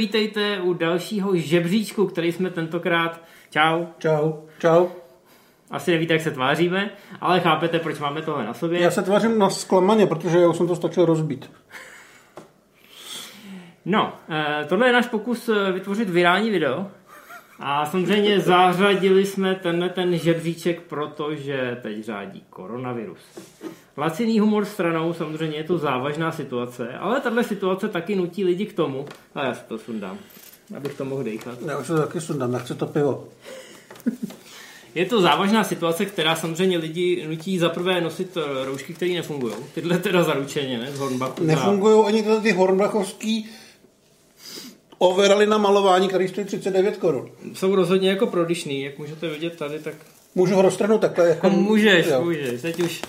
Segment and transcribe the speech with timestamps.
[0.00, 3.20] Vítejte, u dalšího žebříčku, který jsme tentokrát...
[3.50, 3.86] Čau.
[3.98, 4.32] Čau.
[4.58, 4.86] Čau.
[5.70, 8.80] Asi nevíte, jak se tváříme, ale chápete, proč máme tohle na sobě.
[8.80, 11.50] Já se tvářím na zklamaně, protože já už jsem to stačil rozbít.
[13.84, 16.86] No, eh, tohle je náš pokus eh, vytvořit virální video.
[17.60, 23.18] A samozřejmě zařadili jsme tenhle ten žebříček, protože teď řádí koronavirus.
[23.96, 28.72] Laciný humor stranou, samozřejmě je to závažná situace, ale tahle situace taky nutí lidi k
[28.72, 30.18] tomu, a já si to sundám,
[30.76, 31.58] abych to mohl dejchat.
[31.66, 33.28] Já už to taky sundám, nechci to pivo.
[34.94, 39.54] Je to závažná situace, která samozřejmě lidi nutí zaprvé nosit eh, roušky, které nefungují.
[39.74, 40.92] Tyhle teda zaručeně, ne?
[40.92, 41.44] Z Hornbachu.
[41.44, 43.50] Nefungují ani tyhle ty hornbachovský
[45.02, 47.30] overaly na malování, který stojí 39 korun.
[47.54, 49.94] Jsou rozhodně jako prodyšný, jak můžete vidět tady, tak...
[50.34, 51.28] Můžu ho roztrhnout takhle?
[51.28, 51.50] Jako...
[51.50, 52.24] Můžeš, jo.
[52.24, 52.62] můžeš.
[52.62, 53.02] Teď už,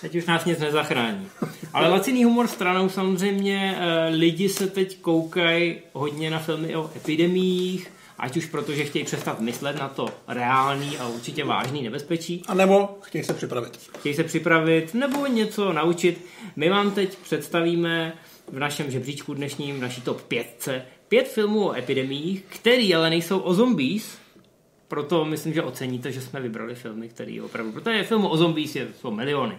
[0.00, 1.28] teď už nás nic nezachrání.
[1.72, 7.92] Ale laciný humor stranou samozřejmě eh, lidi se teď koukají hodně na filmy o epidemiích,
[8.18, 12.42] ať už protože chtějí přestat myslet na to reálný a určitě vážný nebezpečí.
[12.48, 13.78] A nebo chtějí se připravit.
[13.98, 16.24] Chtějí se připravit nebo něco naučit.
[16.56, 18.12] My vám teď představíme
[18.52, 20.68] v našem žebříčku dnešním, v naší top 5,
[21.08, 24.18] pět filmů o epidemiích, které ale nejsou o zombies,
[24.88, 28.88] proto myslím, že oceníte, že jsme vybrali filmy, které opravdu, protože filmů o zombies je,
[29.00, 29.58] jsou miliony,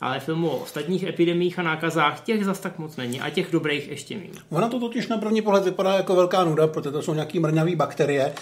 [0.00, 3.88] ale filmů o ostatních epidemiích a nákazách těch zas tak moc není a těch dobrých
[3.88, 4.40] ještě méně.
[4.50, 7.76] Ono to totiž na první pohled vypadá jako velká nuda, protože to jsou nějaký mrňavý
[7.76, 8.32] bakterie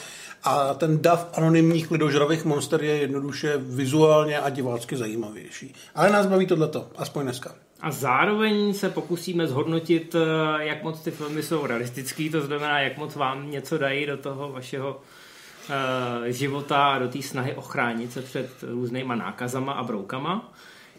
[0.44, 5.74] a ten dav anonymních lidožravých monster je jednoduše vizuálně a divácky zajímavější.
[5.94, 7.54] Ale nás baví tohleto, aspoň dneska.
[7.84, 12.98] A zároveň se pokusíme zhodnotit, eh, jak moc ty filmy jsou realistický, to znamená, jak
[12.98, 18.22] moc vám něco dají do toho vašeho uh, života a do té snahy ochránit se
[18.22, 20.52] před různýma nákazama a broukama.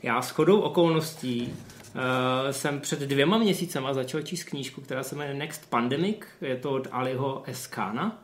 [0.03, 2.01] Já s chodou okolností uh,
[2.51, 6.87] jsem před dvěma měsícema začal číst knížku, která se jmenuje Next Pandemic, je to od
[6.91, 8.21] Aliho Eskana.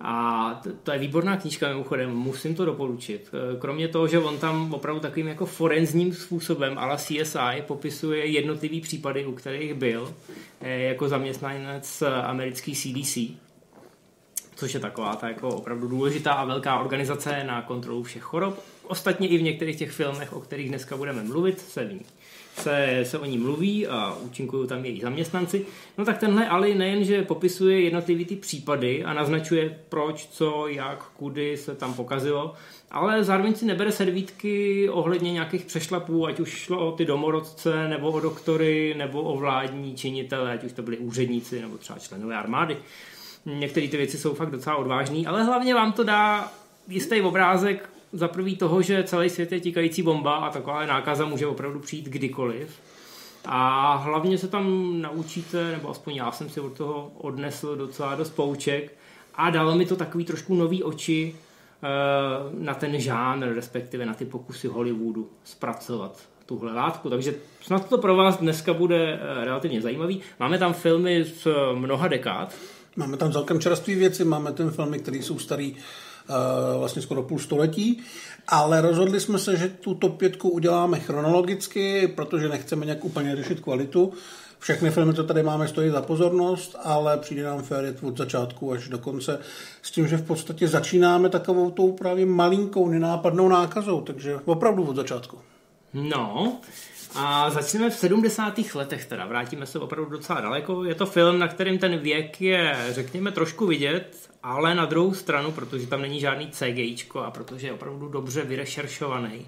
[0.00, 3.30] A to, je výborná knížka mimochodem, musím to doporučit.
[3.58, 9.26] Kromě toho, že on tam opravdu takovým jako forenzním způsobem, ale CSI, popisuje jednotlivý případy,
[9.26, 10.14] u kterých byl
[10.60, 13.18] jako zaměstnanec americký CDC,
[14.54, 18.62] což je taková ta jako opravdu důležitá a velká organizace na kontrolu všech chorob.
[18.88, 22.00] Ostatně i v některých těch filmech, o kterých dneska budeme mluvit, se ví
[22.58, 25.66] se, se o ní mluví a účinkují tam její zaměstnanci,
[25.98, 31.56] no tak tenhle Ali nejenže popisuje jednotlivý ty případy a naznačuje proč, co, jak, kudy
[31.56, 32.54] se tam pokazilo,
[32.90, 38.10] ale zároveň si nebere servítky ohledně nějakých přešlapů, ať už šlo o ty domorodce, nebo
[38.10, 42.76] o doktory, nebo o vládní činitele, ať už to byli úředníci, nebo třeba členové armády.
[43.46, 46.52] Některé ty věci jsou fakt docela odvážné, ale hlavně vám to dá
[46.88, 51.46] jistý obrázek za prvý toho, že celý svět je tikající bomba a taková nákaza může
[51.46, 52.80] opravdu přijít kdykoliv.
[53.44, 58.30] A hlavně se tam naučíte, nebo aspoň já jsem si od toho odnesl docela dost
[58.30, 58.92] pouček
[59.34, 61.88] a dalo mi to takový trošku nový oči eh,
[62.58, 67.10] na ten žánr, respektive na ty pokusy Hollywoodu zpracovat tuhle látku.
[67.10, 70.20] Takže snad to pro vás dneska bude eh, relativně zajímavý.
[70.40, 72.54] Máme tam filmy z mnoha dekád.
[72.96, 76.15] Máme tam celkem čerstvé věci, máme ten filmy, které jsou starý Eh,
[76.78, 78.02] vlastně skoro půl století,
[78.48, 84.12] ale rozhodli jsme se, že tuto pětku uděláme chronologicky, protože nechceme nějak úplně řešit kvalitu.
[84.58, 88.88] Všechny filmy, co tady máme, stojí za pozornost, ale přijde nám fér od začátku až
[88.88, 89.38] do konce
[89.82, 94.96] s tím, že v podstatě začínáme takovou tou právě malinkou, nenápadnou nákazou, takže opravdu od
[94.96, 95.38] začátku.
[95.94, 96.56] No,
[97.14, 98.54] a začneme v 70.
[98.74, 100.84] letech, teda vrátíme se opravdu docela daleko.
[100.84, 105.52] Je to film, na kterém ten věk je, řekněme, trošku vidět, ale na druhou stranu,
[105.52, 109.46] protože tam není žádný CGIčko a protože je opravdu dobře vyrešeršovaný,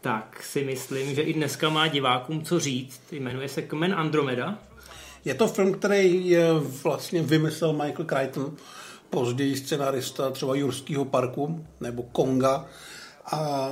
[0.00, 3.00] tak si myslím, že i dneska má divákům co říct.
[3.12, 4.58] Jmenuje se Kmen Andromeda.
[5.24, 6.52] Je to film, který je
[6.82, 8.56] vlastně vymyslel Michael Crichton,
[9.10, 12.64] později scenarista třeba Jurského parku nebo Konga
[13.32, 13.70] a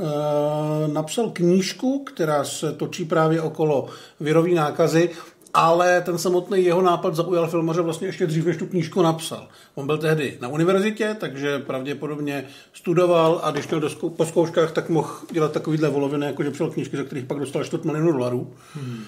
[0.00, 3.88] e, napsal knížku, která se točí právě okolo
[4.20, 5.10] virový nákazy,
[5.54, 9.48] ale ten samotný jeho nápad zaujal filmaře vlastně ještě dřív, než tu knížku napsal.
[9.74, 14.72] On byl tehdy na univerzitě, takže pravděpodobně studoval a když měl do zkou- po zkouškách,
[14.72, 18.12] tak mohl dělat takovýhle voloviny, jako že psal knížky, za kterých pak dostal 4 milionu
[18.12, 18.54] dolarů.
[18.74, 19.04] Hmm.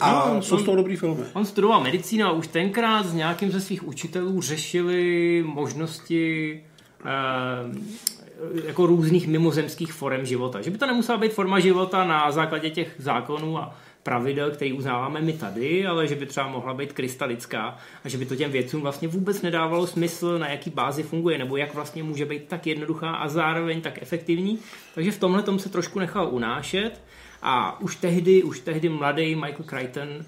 [0.00, 1.22] A no, jsou z toho dobrý filmy.
[1.32, 6.60] On studoval medicínu a už tenkrát s nějakým ze svých učitelů řešili možnosti
[7.04, 7.08] eh,
[8.64, 10.62] jako různých mimozemských forem života.
[10.62, 15.20] Že by to nemusela být forma života na základě těch zákonů a pravidel, který uznáváme
[15.20, 18.80] my tady, ale že by třeba mohla být krystalická a že by to těm věcům
[18.80, 23.10] vlastně vůbec nedávalo smysl, na jaký bázi funguje, nebo jak vlastně může být tak jednoduchá
[23.10, 24.58] a zároveň tak efektivní.
[24.94, 27.02] Takže v tomhle tom se trošku nechal unášet
[27.42, 30.24] a už tehdy, už tehdy mladý Michael Crichton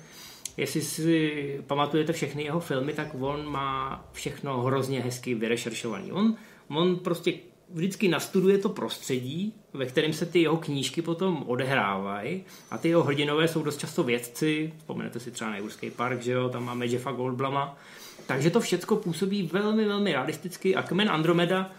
[0.56, 6.12] jestli si pamatujete všechny jeho filmy, tak on má všechno hrozně hezky vyrešeršovaný.
[6.12, 6.36] On,
[6.68, 7.32] on prostě
[7.74, 13.02] vždycky nastuduje to prostředí, ve kterém se ty jeho knížky potom odehrávají a ty jeho
[13.02, 16.86] hrdinové jsou dost často vědci, vzpomenete si třeba na Jurský park, že jo, tam máme
[16.86, 17.78] Jeffa Goldblama,
[18.26, 21.70] takže to všechno působí velmi, velmi realisticky a Kmen Andromeda,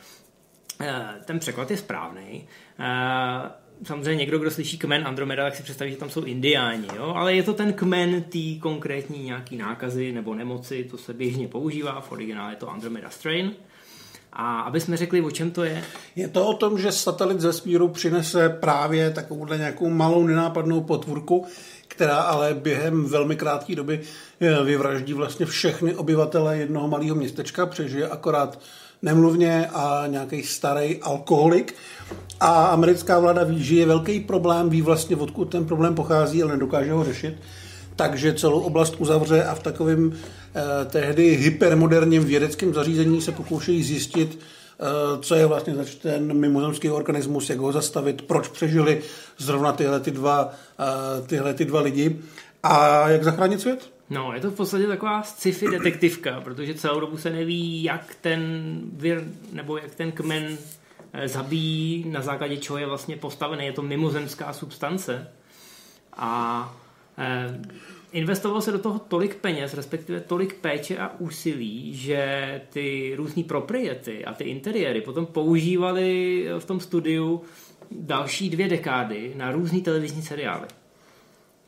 [0.82, 2.48] eh, ten překlad je správný.
[2.80, 3.52] Eh,
[3.84, 7.14] samozřejmě někdo, kdo slyší kmen Andromeda, tak si představí, že tam jsou indiáni, jo?
[7.16, 12.02] ale je to ten kmen té konkrétní nějaký nákazy nebo nemoci, to se běžně používá,
[12.02, 13.56] v originále je to Andromeda Strain.
[14.40, 15.84] A aby jsme řekli, o čem to je?
[16.16, 21.46] Je to o tom, že satelit ze smíru přinese právě takovouhle nějakou malou nenápadnou potvůrku,
[21.88, 24.02] která ale během velmi krátké doby
[24.40, 28.60] eh, vyvraždí vlastně všechny obyvatele jednoho malého městečka, přežije akorát
[29.02, 31.76] nemluvně a nějaký starý alkoholik.
[32.40, 36.52] A americká vláda ví, že je velký problém, ví vlastně, odkud ten problém pochází, ale
[36.52, 37.38] nedokáže ho řešit.
[37.98, 44.40] Takže celou oblast uzavře a v takovém eh, tehdy hypermoderním vědeckém zařízení se pokoušejí zjistit,
[44.40, 44.84] eh,
[45.22, 49.02] co je vlastně zač ten mimozemský organismus, jak ho zastavit, proč přežili
[49.38, 52.20] zrovna tyhle ty dva, eh, tyhle ty dva lidi
[52.64, 53.90] a jak zachránit svět.
[54.10, 58.42] No, je to v podstatě taková sci-fi detektivka, protože celou dobu se neví, jak ten
[58.94, 59.24] vir,
[59.54, 60.58] nebo jak ten kmen
[61.14, 63.66] eh, zabíjí, na základě čeho je vlastně postavený.
[63.66, 65.28] Je to mimozemská substance.
[66.18, 66.76] A
[68.12, 74.26] investovalo se do toho tolik peněz, respektive tolik péče a úsilí, že ty různé propriety
[74.26, 77.42] a ty interiéry potom používali v tom studiu
[77.92, 80.68] další dvě dekády na různé televizní seriály.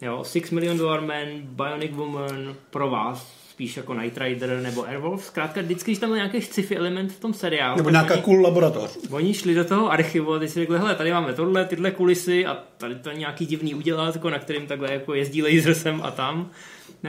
[0.01, 5.25] Jo, Six Million Dollar Man, Bionic Woman, pro vás spíš jako Night Rider nebo Airwolf.
[5.25, 7.77] Zkrátka vždycky, když tam byl nějaký sci-fi element v tom seriálu.
[7.77, 8.97] Nebo nějaká oni, cool laboratoř.
[9.09, 12.45] Oni šli do toho archivu a ty si řekli, hele, tady máme tohle, tyhle kulisy
[12.45, 16.50] a tady to nějaký divný udělátko, na kterým takhle jako jezdí laser sem a tam,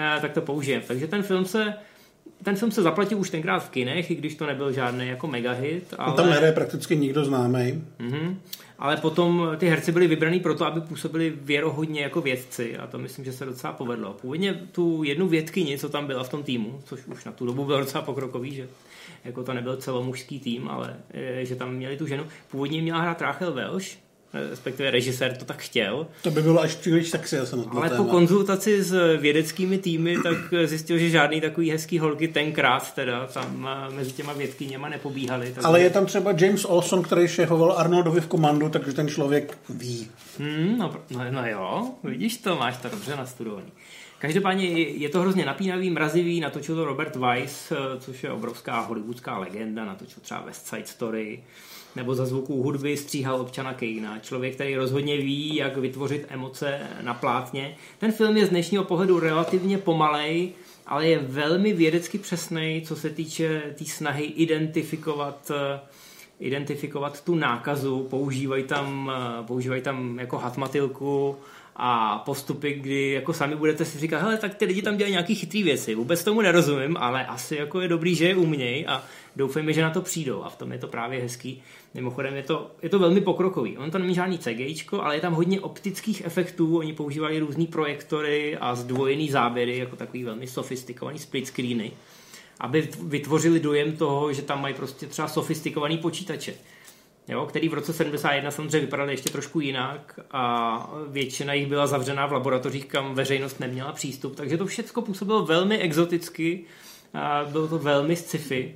[0.01, 0.85] a, tak to použijeme.
[0.87, 1.75] Takže ten film se
[2.43, 5.95] ten film se zaplatil už tenkrát v kinech, i když to nebyl žádný jako megahit.
[5.99, 6.11] Ale...
[6.11, 7.85] No tam nehraje prakticky nikdo známý.
[8.01, 8.37] Mm-hmm
[8.81, 13.25] ale potom ty herci byli vybraný proto, aby působili věrohodně jako vědci a to myslím,
[13.25, 14.13] že se docela povedlo.
[14.13, 17.65] Původně tu jednu vědkyni, co tam byla v tom týmu, což už na tu dobu
[17.65, 18.69] bylo docela pokrokový, že
[19.25, 22.27] jako to nebyl celomužský tým, ale eh, že tam měli tu ženu.
[22.51, 23.97] Původně měla hrát Rachel Welsh,
[24.33, 26.07] respektive režisér to tak chtěl.
[26.23, 28.05] To by bylo až příliš sexy, já jsem Ale téma.
[28.05, 33.69] po konzultaci s vědeckými týmy tak zjistil, že žádný takový hezký holky tenkrát teda tam
[33.95, 35.47] mezi těma vědkyněma nepobíhaly.
[35.47, 35.67] Takže...
[35.67, 40.09] Ale je tam třeba James Olson, který šéfoval Arnoldovi v komandu, takže ten člověk ví.
[40.39, 43.73] Hmm, no, no, no jo, vidíš to, máš to dobře nastudovaný.
[44.19, 49.85] Každopádně je to hrozně napínavý, mrazivý, natočil to Robert Weiss, což je obrovská hollywoodská legenda,
[49.85, 51.43] natočil třeba West Side Story,
[51.97, 54.19] nebo za zvuků hudby stříhal občana Kejna.
[54.19, 57.77] Člověk, který rozhodně ví, jak vytvořit emoce na plátně.
[57.99, 60.53] Ten film je z dnešního pohledu relativně pomalej,
[60.87, 65.51] ale je velmi vědecky přesný, co se týče té tý snahy identifikovat
[66.41, 69.13] identifikovat tu nákazu, používají tam,
[69.47, 71.37] používají tam jako hatmatilku,
[71.83, 75.35] a postupy, kdy jako sami budete si říkat, hele, tak ty lidi tam dělají nějaký
[75.35, 79.03] chytrý věci, vůbec tomu nerozumím, ale asi jako je dobrý, že je umějí a
[79.37, 81.63] doufejme, že na to přijdou a v tom je to právě hezký.
[81.95, 83.79] Mimochodem je to, je to velmi pokrokový.
[83.79, 88.57] On to není žádný CG, ale je tam hodně optických efektů, oni používali různé projektory
[88.57, 91.93] a zdvojený záběry, jako takový velmi sofistikovaný split screeny,
[92.61, 96.55] aby vytvořili dojem toho, že tam mají prostě třeba sofistikovaný počítače
[97.29, 102.27] jo, který v roce 71 samozřejmě vypadaly ještě trošku jinak a většina jich byla zavřená
[102.27, 106.65] v laboratořích, kam veřejnost neměla přístup, takže to všechno působilo velmi exoticky,
[107.15, 108.75] a bylo to velmi sci-fi.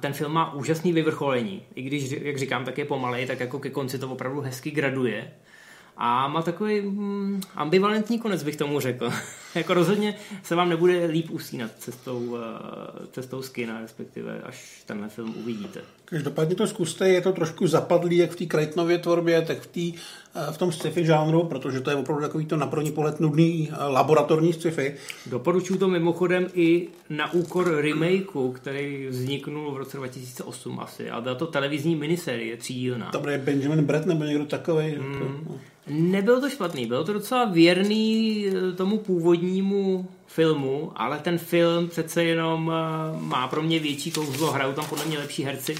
[0.00, 3.70] Ten film má úžasný vyvrcholení, i když, jak říkám, tak je pomalej, tak jako ke
[3.70, 5.32] konci to opravdu hezky graduje.
[5.96, 9.12] A má takový mm, ambivalentní konec, bych tomu řekl.
[9.54, 12.38] jako rozhodně se vám nebude líp usínat cestou, uh,
[13.12, 15.80] cestou z kina, respektive až tenhle film uvidíte.
[16.08, 19.92] Každopádně to zkuste, je to trošku zapadlý jak v té Krajtnově tvorbě, tak v, tý,
[19.92, 23.68] uh, v tom sci-fi žánru, protože to je opravdu takový to na první pohled nudný
[23.70, 24.94] uh, laboratorní sci-fi.
[25.26, 31.34] Doporučuji to mimochodem i na úkor remakeu, který vzniknul v roce 2008 asi, a byla
[31.34, 33.10] to televizní miniserie třídílná.
[33.10, 34.86] To bude Benjamin Brett nebo někdo takový.
[34.86, 35.12] Mm.
[35.12, 35.60] Jako, no.
[35.88, 42.24] Nebyl to špatný, byl to docela věrný eh, tomu původnímu filmu, ale ten film přece
[42.24, 45.74] jenom eh, má pro mě větší kouzlo, hrajou tam podle mě lepší herci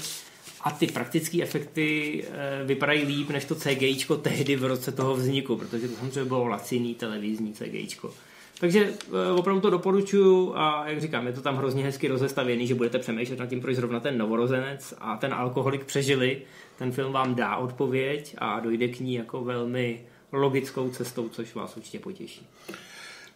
[0.61, 5.55] a ty praktické efekty eh, vypadají líp než to CGIčko tehdy v roce toho vzniku,
[5.55, 8.13] protože to samozřejmě bylo laciný televizní CGIčko.
[8.59, 8.93] Takže
[9.35, 13.39] opravdu to doporučuju a jak říkám, je to tam hrozně hezky rozestavěný, že budete přemýšlet
[13.39, 16.41] nad tím, proč zrovna ten novorozenec a ten alkoholik přežili,
[16.77, 21.77] ten film vám dá odpověď a dojde k ní jako velmi logickou cestou, což vás
[21.77, 22.47] určitě potěší.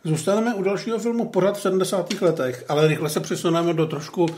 [0.03, 2.21] Zůstaneme u dalšího filmu pořád v 70.
[2.21, 4.29] letech, ale rychle se přesuneme do trošku uh,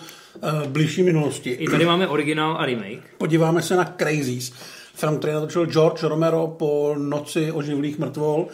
[0.67, 1.49] blížší minulosti.
[1.49, 3.03] I tady máme originál a remake.
[3.17, 4.53] Podíváme se na Crazies,
[4.93, 8.47] film, který natočil George Romero po Noci oživlých mrtvol.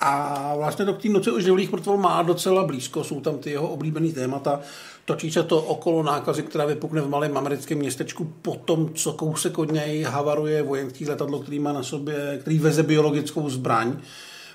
[0.00, 3.68] A vlastně to k té Noci oživlých mrtvol má docela blízko, jsou tam ty jeho
[3.68, 4.60] oblíbený témata.
[5.04, 9.58] Točí se to okolo nákazy, která vypukne v malém americkém městečku po tom, co kousek
[9.58, 13.96] od něj havaruje vojenský letadlo, který má na sobě, který veze biologickou zbraň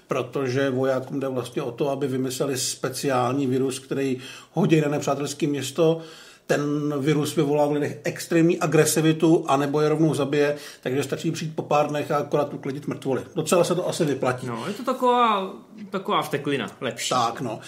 [0.07, 4.17] protože vojákům jde vlastně o to, aby vymysleli speciální virus, který
[4.51, 6.01] hodí na nepřátelské město,
[6.47, 11.55] ten virus vyvolá v lidech extrémní agresivitu a nebo je rovnou zabije, takže stačí přijít
[11.55, 13.21] po pár dnech a akorát uklidit mrtvoly.
[13.35, 14.47] Docela se to asi vyplatí.
[14.47, 15.53] No, je to taková,
[15.89, 17.09] taková vteklina, lepší.
[17.09, 17.59] Tak, no.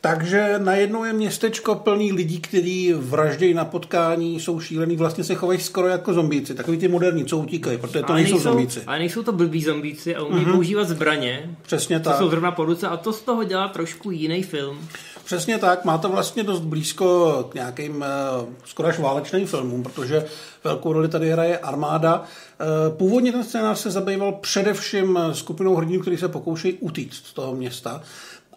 [0.00, 5.60] Takže najednou je městečko plný lidí, kteří vraždějí na potkání, jsou šílený, vlastně se chovají
[5.60, 6.54] skoro jako zombíci.
[6.54, 8.82] Takový ty moderní, co utíkají, protože to ale nejsou, nejsou zombíci.
[8.86, 10.52] Ale nejsou to blbí zombíci a umí mm-hmm.
[10.52, 11.56] používat zbraně.
[11.62, 12.18] Přesně tak.
[12.18, 14.78] jsou zrovna po ruce a to z toho dělá trošku jiný film.
[15.24, 20.24] Přesně tak, má to vlastně dost blízko k nějakým uh, skoro až válečným filmům, protože
[20.64, 22.20] velkou roli tady hraje armáda.
[22.20, 27.54] Uh, původně ten scénář se zabýval především skupinou hrdinů, kteří se pokoušejí utíct z toho
[27.54, 28.02] města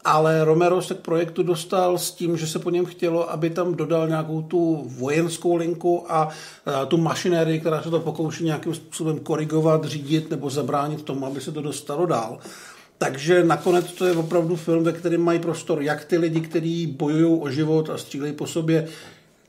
[0.08, 3.76] ale Romero se k projektu dostal s tím, že se po něm chtělo, aby tam
[3.76, 6.30] dodal nějakou tu vojenskou linku a,
[6.88, 11.52] tu mašinérii, která se to pokouší nějakým způsobem korigovat, řídit nebo zabránit tomu, aby se
[11.52, 12.40] to dostalo dál.
[12.98, 17.42] Takže nakonec to je opravdu film, ve kterém mají prostor jak ty lidi, kteří bojují
[17.42, 18.88] o život a střílejí po sobě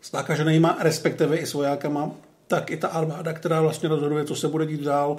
[0.03, 2.11] s nakaženýma, respektive i s vojákama,
[2.47, 5.17] tak i ta armáda, která vlastně rozhoduje, co se bude dít dál.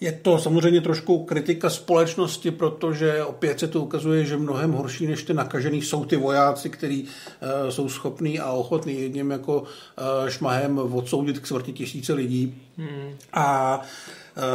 [0.00, 5.22] Je to samozřejmě trošku kritika společnosti, protože opět se to ukazuje, že mnohem horší než
[5.22, 10.78] ty nakažený jsou ty vojáci, kteří uh, jsou schopní a ochotní jedním jako uh, šmahem
[10.78, 12.54] odsoudit k smrti tisíce lidí.
[12.76, 13.16] Hmm.
[13.32, 13.78] A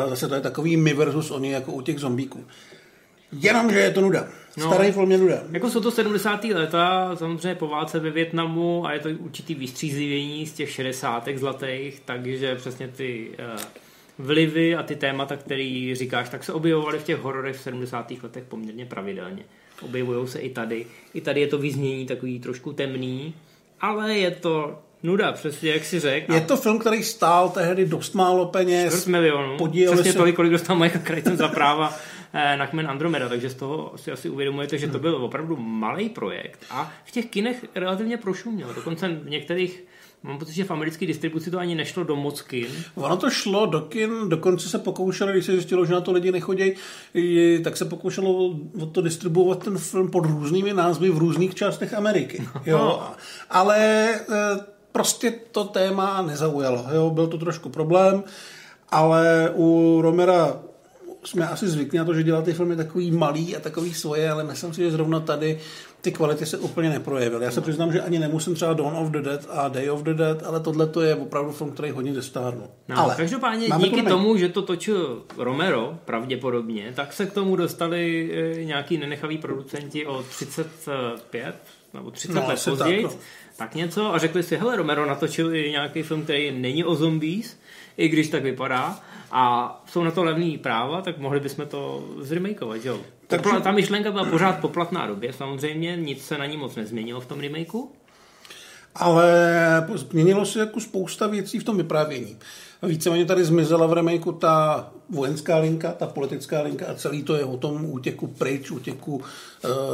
[0.04, 2.44] uh, zase to je takový my versus oni jako u těch zombíků.
[3.32, 4.28] Jenomže je to nuda.
[4.58, 5.44] No, Starý film je nuda.
[5.52, 6.44] Jako jsou to 70.
[6.44, 11.30] leta, samozřejmě po válce ve Větnamu a je to určitý vystřízlivění z těch 60.
[11.36, 13.62] zlatých, takže přesně ty uh,
[14.20, 18.12] vlivy a ty témata, který říkáš, tak se objevovaly v těch hororech v 70.
[18.24, 19.44] letech poměrně pravidelně.
[19.82, 20.86] Objevují se i tady.
[21.14, 23.34] I tady je to vyznění takový trošku temný,
[23.82, 26.34] ale je to nuda, přesně jak si řekl.
[26.34, 28.94] Je to film, který stál tehdy dost málo peněz.
[28.94, 29.58] Čtvrt milionu.
[29.92, 30.18] Přesně se...
[30.18, 32.02] tolik, kolik dostal Michael Crichton za práva eh,
[32.58, 36.66] na kmen Andromeda, takže z toho si asi uvědomujete, že to byl opravdu malý projekt
[36.70, 38.74] a v těch kinech relativně prošuměl.
[38.74, 39.84] Dokonce v některých
[40.24, 42.68] Mám pocit, že v americké distribuci to ani nešlo do moc kin.
[42.96, 46.32] Ono to šlo do kin, dokonce se pokoušeli, když se zjistilo, že na to lidi
[46.32, 46.74] nechodí,
[47.64, 48.60] tak se pokoušelo
[48.92, 52.48] to distribuovat ten film pod různými názvy v různých částech Ameriky.
[52.66, 53.04] Jo.
[53.50, 54.20] Ale e,
[54.92, 56.86] prostě to téma nezaujalo.
[56.94, 57.10] Jo.
[57.10, 58.24] Byl to trošku problém,
[58.90, 60.60] ale u Romera
[61.28, 64.44] jsme asi zvyklí na to, že dělá ty filmy takový malý a takový svoje, ale
[64.44, 65.60] myslím si, že zrovna tady
[66.02, 67.46] ty kvality se úplně neprojevily.
[67.46, 70.14] Já se přiznám, že ani nemusím třeba Dawn of the Dead a Day of the
[70.14, 72.68] Dead, ale tohle to je opravdu film, který hodně zestárnul.
[72.88, 77.56] No, ale každopádně díky to tomu, že to točil Romero pravděpodobně, tak se k tomu
[77.56, 81.56] dostali e, nějaký nenechavý producenti o 35
[81.94, 83.20] nebo 30 no, let později, tak, no.
[83.58, 87.58] tak něco a řekli si, hele, Romero natočil i nějaký film, který není o zombies,
[87.98, 89.00] i když tak vypadá,
[89.32, 93.00] a jsou na to levný práva, tak mohli bychom to zremakeovat, jo?
[93.28, 97.22] Tak Popla- ta myšlenka byla pořád poplatná době, samozřejmě, nic se na ní moc nezměnilo
[97.22, 97.92] v tom remakeu.
[98.96, 99.32] Ale
[99.96, 102.38] změnilo se jako spousta věcí v tom vyprávění.
[102.84, 107.46] Víceméně tady zmizela v remakeu ta vojenská linka, ta politická linka a celý to je
[107.46, 109.22] o tom útěku pryč, útěku uh,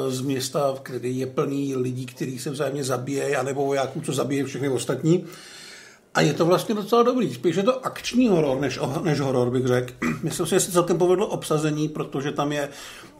[0.09, 4.69] z města, který je plný lidí, kteří se vzájemně zabíjejí, anebo vojáků, co zabíjejí všechny
[4.69, 5.25] ostatní.
[6.15, 7.33] A je to vlastně docela dobrý.
[7.33, 9.93] Spíš je to akční horor, než, než horor, bych řekl.
[10.23, 12.69] Myslím si, že se celkem povedlo obsazení, protože tam je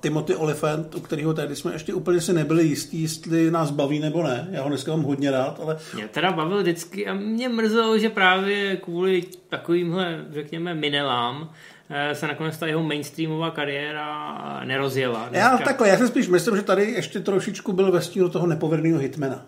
[0.02, 4.24] Timothy Olyphant, u kterého tady jsme ještě úplně si nebyli jistí, jestli nás baví nebo
[4.24, 4.48] ne.
[4.52, 5.78] Já ho dneska mám hodně rád, ale...
[5.94, 11.50] Mě teda bavil vždycky a mě mrzelo, že právě kvůli takovýmhle, řekněme, minelám
[11.90, 15.30] eh, se nakonec ta jeho mainstreamová kariéra nerozjela.
[15.30, 15.50] Dneska.
[15.50, 19.00] Já takhle, já si spíš myslím, že tady ještě trošičku byl ve stínu toho nepovedného
[19.00, 19.46] hitmana.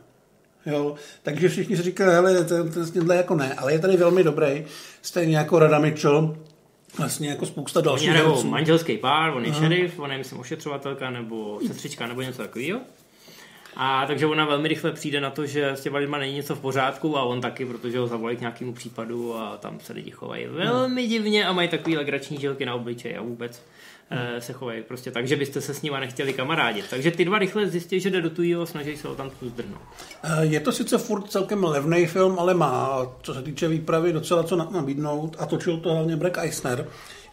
[0.65, 4.24] Jo, takže všichni si říkají, hele, ten, ten snědle jako ne, ale je tady velmi
[4.24, 4.65] dobrý,
[5.01, 6.38] stejně jako Rada Mitchell,
[6.98, 8.48] vlastně jako spousta dalších herců.
[8.48, 9.60] manželský pár, on je uh-huh.
[9.60, 12.79] šerif, on je, myslím, ošetřovatelka nebo sestřička nebo něco takového.
[13.77, 16.60] A takže ona velmi rychle přijde na to, že s těma lidma není něco v
[16.60, 20.48] pořádku a on taky, protože ho zavolají k nějakému případu a tam se lidi chovají
[20.48, 23.62] velmi divně a mají takový legrační žilky na obličeji a vůbec.
[24.39, 26.85] Se chovají prostě tak, že byste se s nima nechtěli kamarádit.
[26.89, 29.81] Takže ty dva rychle zjistí, že jde do tujího snaží se ho tam zdrhnout.
[30.24, 34.43] Eh, je to sice furt celkem levný film, ale má, co se týče výpravy, docela
[34.43, 36.88] co nabídnout a točil to hlavně Brad Eisner,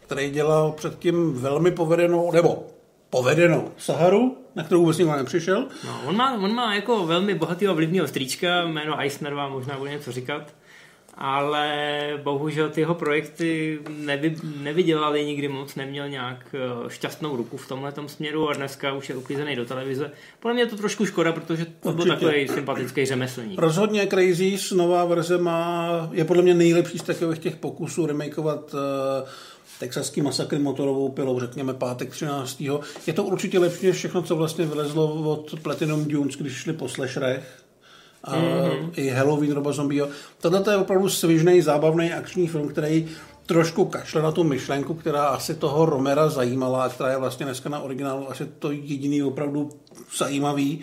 [0.07, 2.67] který dělal předtím velmi povedenou, nebo
[3.11, 5.69] povedenou Saharu, na kterou vůbec nikdo nepřišel.
[5.87, 9.79] No, on, má, on má jako velmi bohatý a vlivného strýčka, jméno Eisner vám možná
[9.79, 10.55] bude něco říkat,
[11.15, 11.69] ale
[12.23, 17.93] bohužel ty jeho projekty nevy, nevydělali nikdy moc, neměl nějak eh, šťastnou ruku v tomhle
[18.07, 20.11] směru a dneska už je uklizený do televize.
[20.41, 23.59] Podle mě je to trošku škoda, protože to byl takový sympatický řemeslník.
[23.59, 28.81] Rozhodně Crazy nová verze má, je podle mě nejlepší z takových těch pokusů remakeovat uh,
[29.81, 32.61] texaský masakr motorovou pilou, řekněme pátek 13.
[33.07, 36.89] Je to určitě lepší než všechno, co vlastně vylezlo od Platinum Dunes, když šli po
[36.89, 37.62] slasherech.
[38.25, 38.91] A mm-hmm.
[38.97, 40.09] i Halloween Roba Zombieho.
[40.41, 43.09] Tohle je opravdu svižný, zábavný akční film, který
[43.47, 47.81] trošku kašle na tu myšlenku, která asi toho Romera zajímala, která je vlastně dneska na
[47.81, 49.71] originálu asi to jediný opravdu
[50.17, 50.81] zajímavý.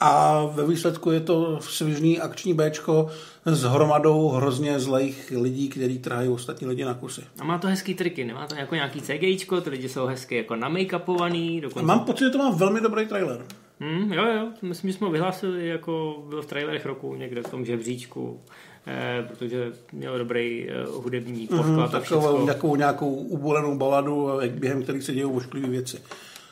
[0.00, 3.08] A ve výsledku je to svižný akční Bčko
[3.44, 7.22] s hromadou hrozně zlejch lidí, kteří trhají ostatní lidi na kusy.
[7.38, 10.56] A má to hezký triky, nemá to jako nějaký CGIčko, ty lidi jsou hezky jako
[10.56, 11.60] na make-upovaný.
[11.60, 11.86] Dokonce...
[11.86, 13.44] Mám pocit, že to má velmi dobrý trailer.
[13.80, 17.50] Hmm, jo, jo, myslím, že jsme ho vyhlásili jako byl v trailerech roku někde v
[17.50, 18.40] tom žebříčku.
[18.86, 24.30] Eh, protože měl dobrý eh, hudební mhm, podklad mm, a takovou, nějakou, nějakou ubolenou baladu,
[24.48, 25.98] během kterých se dějí ošklivé věci.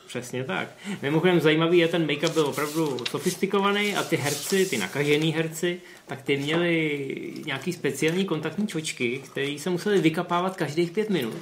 [0.07, 0.67] Přesně tak.
[1.01, 6.21] Mimochodem zajímavý je, ten make-up byl opravdu sofistikovaný a ty herci, ty nakažený herci, tak
[6.21, 11.33] ty měli nějaký speciální kontaktní čočky, které se museli vykapávat každých pět minut.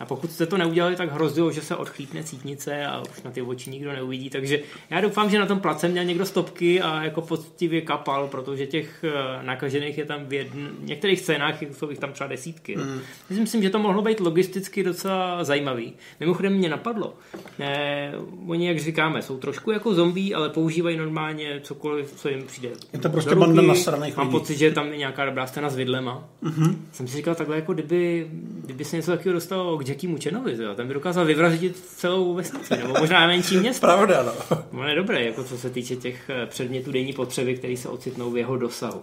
[0.00, 3.42] A pokud jste to neudělali, tak hrozilo, že se odchlípne cítnice a už na ty
[3.42, 4.30] oči nikdo neuvidí.
[4.30, 4.60] Takže
[4.90, 9.04] já doufám, že na tom place měl někdo stopky a jako poctivě kapal, protože těch
[9.04, 10.66] eh, nakažených je tam v jedn...
[10.80, 12.76] některých scénách jsou jich tam třeba desítky.
[12.76, 13.00] Mm.
[13.30, 15.92] Myslím, že to mohlo být logisticky docela zajímavý.
[16.20, 17.14] Mimochodem mě napadlo.
[17.60, 18.12] Eh,
[18.46, 22.68] oni, jak říkáme, jsou trošku jako zombí, ale používají normálně cokoliv, co jim přijde.
[22.92, 24.38] Je to prostě banda nasraných Mám lidí.
[24.38, 26.28] pocit, že tam je nějaká dobrá scéna s vidlema.
[26.42, 26.76] Mm-hmm.
[26.92, 28.26] Jsem si říkal takhle, jako kdyby,
[28.64, 32.94] kdyby se něco takového dostalo k Jackie Mučenovi, ten by dokázal vyvraždit celou vesnici, nebo
[33.00, 33.86] možná menší město.
[33.86, 34.58] Pravda, no.
[34.80, 38.30] On je dobré, jako co se týče těch eh, předmětů denní potřeby, které se ocitnou
[38.30, 39.02] v jeho dosahu.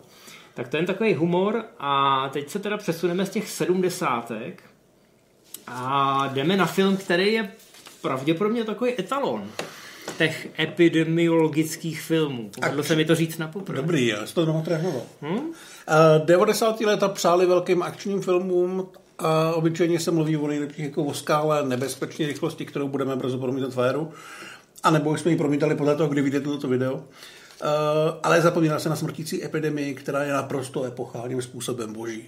[0.54, 4.64] Tak to je takový humor a teď se teda přesuneme z těch sedmdesátek
[5.68, 7.52] a jdeme na film, který je
[8.02, 9.50] pravděpodobně takový etalon
[10.18, 12.50] těch epidemiologických filmů.
[12.60, 13.82] Povedlo se mi to říct na poprvé.
[13.82, 15.02] Dobrý, já to doma trehnoval.
[15.22, 15.38] Hmm?
[15.38, 15.54] Uh,
[16.26, 16.82] 90.
[16.82, 18.88] leta přáli velkým akčním filmům
[19.20, 23.74] a obyčejně se mluví o nejlepších jako o skále nebezpečné rychlosti, kterou budeme brzo promítat
[23.74, 24.12] v éru.
[24.84, 26.94] A nebo jsme ji promítali podle toho, kdy vyjde toto video.
[26.96, 27.02] Uh,
[28.24, 32.24] ale zapomíná se na smrtící epidemii, která je naprosto epochálním způsobem boží.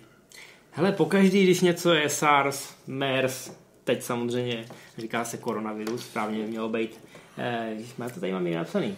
[0.71, 3.51] Hele, pokaždý, když něco je SARS, MERS,
[3.83, 4.65] teď samozřejmě
[4.97, 6.99] říká se koronavirus, správně by mělo být.
[7.41, 8.97] Eh, má to tady mám napsaný.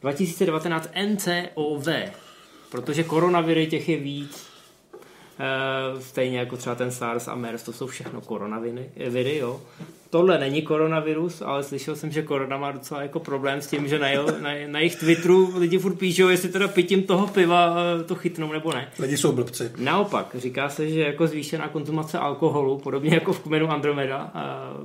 [0.00, 1.88] 2019 NCOV,
[2.70, 4.46] protože koronaviry těch je víc.
[5.40, 9.60] Eh, stejně jako třeba ten SARS a MERS, to jsou všechno koronaviry, jo.
[10.10, 13.98] Tohle není koronavirus, ale slyšel jsem, že korona má docela jako problém s tím, že
[13.98, 18.04] na, jeho, na, na jejich Twitteru lidi furt píšou, jestli teda pitím toho piva eh,
[18.04, 18.88] to chytnou nebo ne.
[18.98, 19.72] Lidi jsou blbci.
[19.78, 24.40] Naopak, říká se, že jako zvýšená konzumace alkoholu, podobně jako v kmenu Andromeda, eh,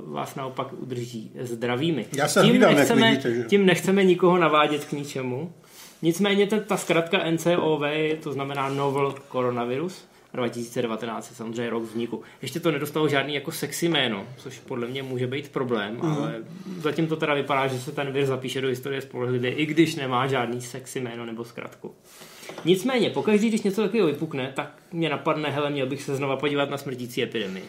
[0.06, 2.06] vás naopak udrží zdravými.
[2.16, 3.42] Já se tím, hlídám, nechceme, vidíte, že?
[3.42, 5.52] tím nechceme nikoho navádět k ničemu.
[6.02, 7.82] Nicméně ten, ta zkratka NCOV,
[8.22, 10.04] to znamená Novel Coronavirus,
[10.42, 12.22] 2019 je samozřejmě rok vzniku.
[12.42, 16.12] Ještě to nedostalo žádný jako sexy jméno, což podle mě může být problém, mm.
[16.12, 16.34] ale
[16.78, 20.26] zatím to teda vypadá, že se ten vir zapíše do historie spolehlivě, i když nemá
[20.26, 21.94] žádný sexy jméno nebo zkratku.
[22.64, 26.70] Nicméně, pokaždý, když něco takového vypukne, tak mě napadne, hele, měl bych se znova podívat
[26.70, 27.64] na smrtící epidemii.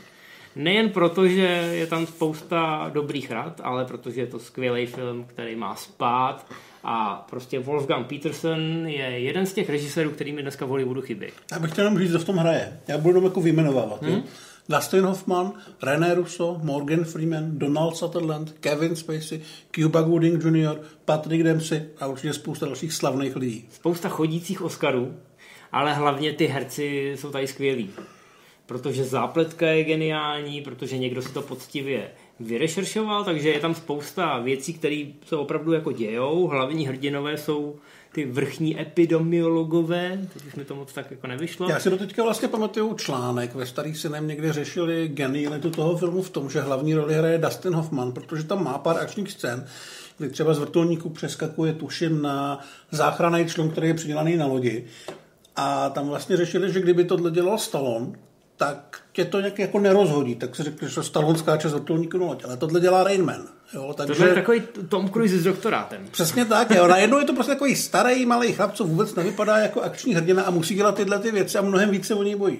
[0.55, 5.55] Nejen proto, že je tam spousta dobrých rad, ale protože je to skvělý film, který
[5.55, 6.51] má spát
[6.87, 11.27] a prostě Wolfgang Peterson je jeden z těch režisérů, který mi dneska v Hollywoodu chybí.
[11.51, 12.79] Já bych chtěl jenom říct, kdo v tom hraje.
[12.87, 14.01] Já budu jako vyjmenovávat.
[14.01, 14.23] Hmm?
[14.69, 21.85] Dustin Hoffman, René Russo, Morgan Freeman, Donald Sutherland, Kevin Spacey, Cuba Gooding Jr., Patrick Dempsey
[21.99, 23.65] a určitě spousta dalších slavných lidí.
[23.71, 25.15] Spousta chodících Oscarů,
[25.71, 27.89] ale hlavně ty herci jsou tady skvělí.
[28.65, 34.73] Protože zápletka je geniální, protože někdo si to poctivě vyrešeršoval, takže je tam spousta věcí,
[34.73, 36.47] které se opravdu jako dějou.
[36.47, 37.75] Hlavní hrdinové jsou
[38.11, 41.69] ty vrchní epidemiologové, teď už mi to moc tak jako nevyšlo.
[41.69, 46.21] Já si do teďka vlastně pamatuju článek, ve starých synem někde řešili genialitu toho filmu
[46.21, 49.65] v tom, že hlavní roli hraje Dustin Hoffman, protože tam má pár akčních scén,
[50.17, 52.59] kdy třeba z vrtulníku přeskakuje tuším na
[52.91, 54.85] záchranný člun, který je přidělaný na lodi.
[55.55, 58.11] A tam vlastně řešili, že kdyby tohle dělal Stallone,
[58.57, 62.35] tak tě to nějak jako nerozhodí, tak si řekne, že Stallone skáče z vrtulníku na
[62.43, 63.47] ale tohle dělá Rainman.
[63.73, 64.13] Jo, takže...
[64.13, 66.07] Tohle je takový Tom Cruise s doktorátem.
[66.11, 66.87] Přesně tak, jo.
[66.87, 70.49] Najednou je to prostě takový starý malý chlap, co vůbec nevypadá jako akční hrdina a
[70.51, 72.59] musí dělat tyhle ty věci a mnohem více o něj bojíš.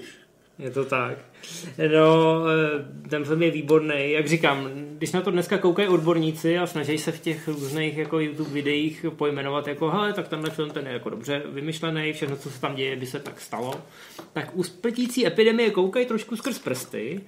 [0.59, 1.17] Je to tak.
[1.93, 4.11] No, eh, ten film je výborný.
[4.11, 8.19] Jak říkám, když na to dneska koukají odborníci a snaží se v těch různých jako
[8.19, 12.49] YouTube videích pojmenovat jako, hele, tak tenhle film ten je jako dobře vymyšlený, všechno, co
[12.49, 13.73] se tam děje, by se tak stalo.
[14.33, 17.21] Tak u spltící epidemie koukají trošku skrz prsty,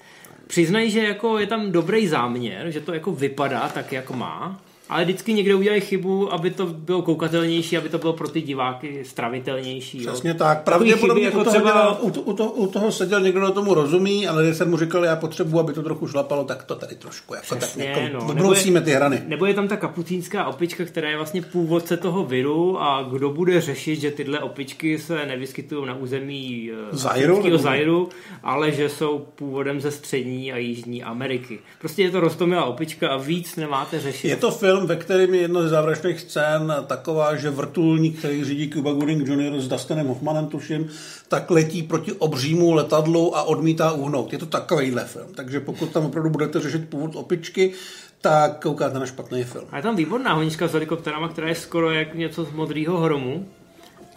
[0.48, 5.04] přiznají, že jako je tam dobrý záměr, že to jako vypadá tak, jak má, ale
[5.04, 10.00] vždycky někde udělají chybu, aby to bylo koukatelnější, aby to bylo pro ty diváky stravitelnější.
[10.00, 10.36] Přesně jo.
[10.38, 10.64] tak.
[10.64, 11.72] Pravděpodobně jako u, toho třeba...
[11.72, 14.78] dělal, u, u, toho, u toho seděl někdo, na tomu rozumí, ale když jsem mu
[14.78, 18.26] říkal, já potřebuji, aby to trochu šlapalo, tak to tady trošku jako Přesně, tak jako,
[18.28, 18.34] no.
[18.34, 19.22] Nebo ty hrany.
[19.28, 23.62] Nebo je tam ta kapucínská opička, která je vlastně původce toho viru a kdo bude
[23.62, 28.10] řešit, že tyhle opičky se nevyskytují na území eh, Zairu, Zairu,
[28.44, 31.60] ale že jsou původem ze střední a jižní Ameriky.
[31.80, 34.28] Prostě je to rostomilá opička a víc nemáte řešit.
[34.28, 38.44] Je to film film, ve kterém je jedna ze závěrečných scén taková, že vrtulník, který
[38.44, 39.62] řídí Cuba Gooding Jr.
[39.62, 40.90] s Dustinem Hoffmanem, tuším,
[41.28, 44.34] tak letí proti obřímu letadlu a odmítá uhnout.
[44.34, 45.28] Je to takovýhle film.
[45.36, 47.74] Takže pokud tam opravdu budete řešit původ opičky,
[48.22, 49.66] tak koukáte na špatný film.
[49.72, 53.46] A je tam výborná honička s helikopterama, která je skoro jak něco z modrého hromu.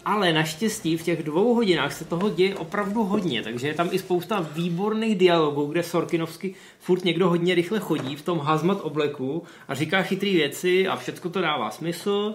[0.05, 3.99] Ale naštěstí v těch dvou hodinách se toho děje opravdu hodně, takže je tam i
[3.99, 9.75] spousta výborných dialogů, kde Sorkinovsky furt někdo hodně rychle chodí v tom hazmat obleku a
[9.75, 12.35] říká chytré věci a všechno to dává smysl.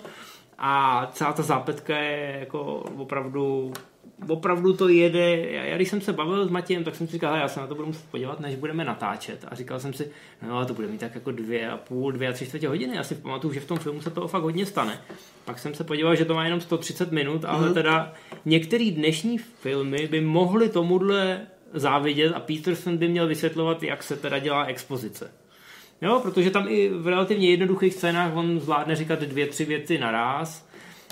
[0.58, 2.62] A celá ta zápetka je jako
[2.98, 3.74] opravdu
[4.28, 5.52] opravdu to jede.
[5.52, 7.76] Já, když jsem se bavil s Matějem, tak jsem si říkal, já se na to
[7.76, 9.46] budu muset podívat, než budeme natáčet.
[9.48, 10.12] A říkal jsem si,
[10.48, 12.96] no ale to bude mít tak jako dvě a půl, dvě a tři čtvrtě hodiny.
[12.96, 15.02] Já si pamatuju, že v tom filmu se toho fakt hodně stane.
[15.46, 17.74] Pak jsem se podíval, že to má jenom 130 minut, ale mm.
[17.74, 18.14] teda
[18.46, 24.40] některé dnešní filmy by mohly tomuhle závidět a Peterson by měl vysvětlovat, jak se teda
[24.40, 25.32] dělá expozice.
[26.02, 30.65] Jo, protože tam i v relativně jednoduchých scénách on zvládne říkat dvě, tři věci naraz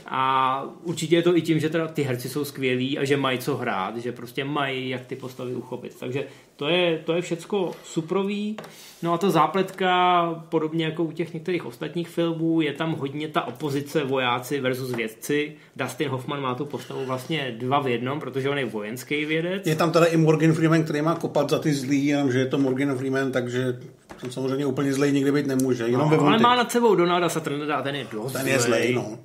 [0.07, 3.39] a určitě je to i tím, že teda ty herci jsou skvělí a že mají
[3.39, 5.95] co hrát, že prostě mají jak ty postavy uchopit.
[5.99, 8.57] Takže to je, to je všecko suprový.
[9.03, 13.47] No a ta zápletka, podobně jako u těch některých ostatních filmů, je tam hodně ta
[13.47, 15.55] opozice vojáci versus vědci.
[15.75, 19.67] Dustin Hoffman má tu postavu vlastně dva v jednom, protože on je vojenský vědec.
[19.67, 22.57] Je tam teda i Morgan Freeman, který má kopat za ty zlý, že je to
[22.57, 23.79] Morgan Freeman, takže
[24.21, 25.83] ten samozřejmě úplně zlej nikdy být nemůže.
[25.83, 28.93] Jenom no, ale má nad sebou Donalda Sutherlanda a ten je dost Ten je zlej,
[28.93, 29.19] no.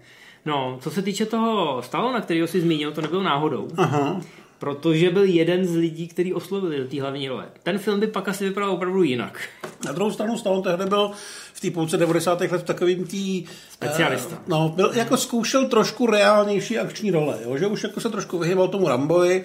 [0.46, 3.68] No, co se týče toho Stallona, kterého si zmínil, to nebyl náhodou.
[3.76, 4.20] Aha.
[4.58, 7.46] Protože byl jeden z lidí, který oslovili do té hlavní role.
[7.62, 9.40] Ten film by pak asi vypadal opravdu jinak.
[9.84, 11.10] Na druhou stranu Stallone tehdy byl
[11.52, 12.40] v té půlce 90.
[12.40, 13.44] let takovým tý...
[13.70, 14.36] Specialista.
[14.36, 17.56] Uh, no, byl, jako zkoušel trošku reálnější akční role, jo?
[17.56, 19.44] že už jako se trošku vyhýbal tomu Rambovi,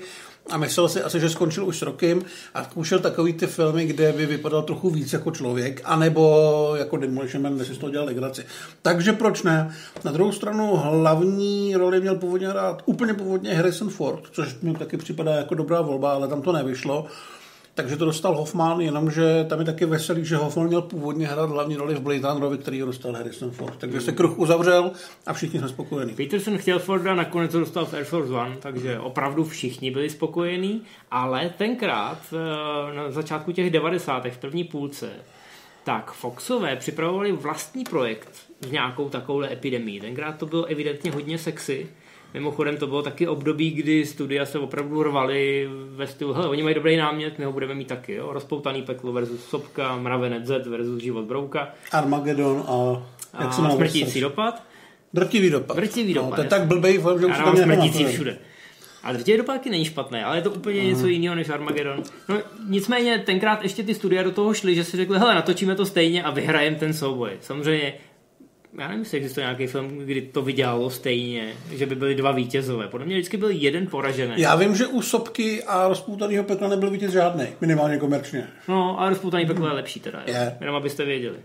[0.50, 2.22] a myslel si asi, že skončil už s rokem
[2.54, 7.44] a zkoušel takový ty filmy, kde by vypadal trochu víc jako člověk, anebo jako Demolition
[7.44, 8.46] Man, kde si z toho dělal legraci.
[8.82, 9.76] Takže proč ne?
[10.04, 14.98] Na druhou stranu hlavní roli měl původně hrát úplně původně Harrison Ford, což mi taky
[14.98, 17.08] připadá jako dobrá volba, ale tam to nevyšlo
[17.76, 21.76] takže to dostal Hoffman, jenomže tam je taky veselý, že Hoffman měl původně hrát hlavní
[21.76, 23.78] roli v Blade Runnerovi, který ho dostal Harrison Ford.
[23.78, 24.92] Takže se kruh uzavřel
[25.26, 26.14] a všichni jsme spokojení.
[26.14, 30.82] Peterson chtěl Forda, nakonec to dostal v Air Force One, takže opravdu všichni byli spokojení,
[31.12, 34.26] ale tenkrát eh, na začátku těch 90.
[34.26, 35.10] v první půlce
[35.84, 38.30] tak Foxové připravovali vlastní projekt
[38.62, 40.00] v nějakou takovou epidemii.
[40.00, 41.90] Tenkrát to bylo evidentně hodně sexy
[42.34, 46.76] Mimochodem to bylo taky období, kdy studia se opravdu rvali ve stylu, hele, oni mají
[46.76, 48.34] dobrý námět, my ho budeme mít taky, jo?
[48.34, 51.70] Rozpoutaný peklo versus Sopka, Mravenec Z versus Život Brouka.
[51.92, 53.04] Armageddon a
[53.40, 54.64] jak a se smrtící dopad.
[55.14, 55.78] Drtivý dopad.
[55.78, 56.30] Drtivý dopad.
[56.30, 58.38] No, to je tak blbej film, že už to smrtící všude.
[59.04, 60.88] A drtivý dopad není špatné, ale je to úplně uh-huh.
[60.88, 62.04] něco jiného než Armageddon.
[62.30, 65.86] No, nicméně tenkrát ještě ty studia do toho šly, že si řekli, hele, natočíme to
[65.86, 67.32] stejně a vyhrajeme ten souboj.
[67.42, 67.94] Samozřejmě
[68.78, 72.88] já nevím, jestli existuje nějaký film, kdy to vydělalo stejně, že by byly dva vítězové.
[72.88, 74.34] Podle mě vždycky byl jeden poražený.
[74.38, 78.48] Já vím, že u Sopky a rozpoutaného pekla nebyl vítěz žádný, minimálně komerčně.
[78.68, 80.58] No, a rozpoutaný peklo je lepší teda, je.
[80.62, 81.36] jenom abyste věděli.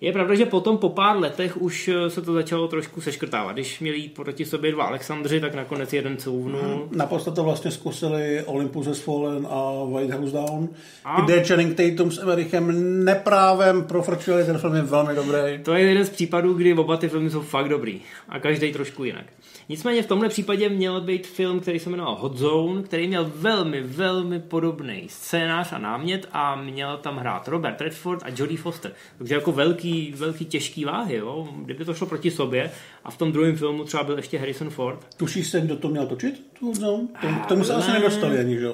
[0.00, 3.54] Je pravda, že potom po pár letech už eh, se to začalo trošku seškrtávat.
[3.54, 6.60] Když měli jít proti sobě dva Alexandři, tak nakonec jeden couvnul.
[6.60, 6.88] Hmm.
[6.92, 10.68] Naposled to vlastně zkusili Olympus has Fallen a White House Down,
[11.04, 11.20] a?
[11.20, 15.38] kde Channing Tatum s Emerichem neprávem profrčili, ten film je velmi dobrý.
[15.62, 19.04] To je jeden z případů, kdy oba ty filmy jsou fakt dobrý a každý trošku
[19.04, 19.24] jinak.
[19.68, 23.80] Nicméně v tomhle případě měl být film, který se jmenoval Hot Zone, který měl velmi,
[23.80, 28.92] velmi podobný scénář a námět a měl tam hrát Robert Redford a Jodie Foster.
[29.18, 31.48] Takže jako velký, velký těžký váhy, jo?
[31.64, 32.70] kdyby to šlo proti sobě
[33.04, 35.06] a v tom druhém filmu třeba byl ještě Harrison Ford.
[35.16, 36.46] Tušíš se, kdo to měl točit?
[36.58, 37.08] Tu Zone?
[37.44, 38.68] K tomu se asi nedostali ani, že?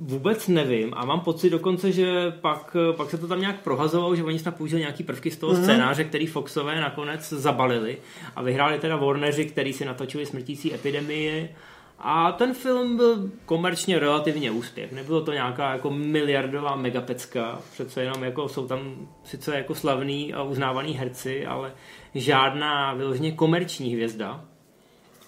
[0.00, 4.24] Vůbec nevím a mám pocit dokonce, že pak, pak se to tam nějak prohazovalo, že
[4.24, 5.62] oni snad použili nějaký prvky z toho mm-hmm.
[5.62, 7.98] scénáře, který Foxové nakonec zabalili
[8.36, 11.54] a vyhráli teda Warneri, který si natočili smrtící epidemii
[12.00, 14.92] A ten film byl komerčně relativně úspěch.
[14.92, 17.60] Nebylo to nějaká jako miliardová megapecka.
[17.72, 21.72] Přece jenom jako jsou tam sice jako slavný a uznávaný herci, ale
[22.14, 24.44] žádná vyloženě komerční hvězda.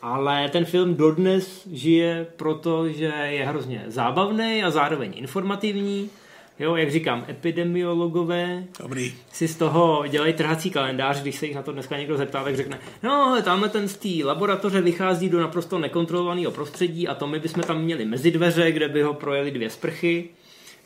[0.03, 6.11] Ale ten film dodnes žije proto, že je hrozně zábavný a zároveň informativní.
[6.59, 9.15] Jo, jak říkám, epidemiologové Dobrý.
[9.33, 12.57] si z toho dělají trhací kalendář, když se jich na to dneska někdo zeptá, tak
[12.57, 17.27] řekne, no ale tamhle ten z té laboratoře vychází do naprosto nekontrolovaného prostředí a to
[17.27, 20.29] my bychom tam měli mezi dveře, kde by ho projeli dvě sprchy.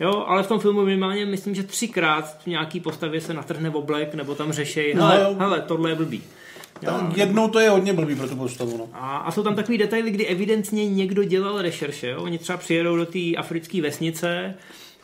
[0.01, 4.15] Jo, ale v tom filmu minimálně myslím, že třikrát v nějaký postavě se natrhne oblek,
[4.15, 5.37] nebo tam řešej, No, hele, jo.
[5.39, 6.23] hele, tohle je blbý.
[6.83, 8.77] Jo, Tak jednou to je hodně blbý pro tu postavu.
[8.77, 8.89] No.
[8.93, 12.09] a, a jsou tam takový detaily, kdy evidentně někdo dělal rešerše.
[12.09, 12.23] Jo?
[12.23, 14.55] Oni třeba přijedou do té africké vesnice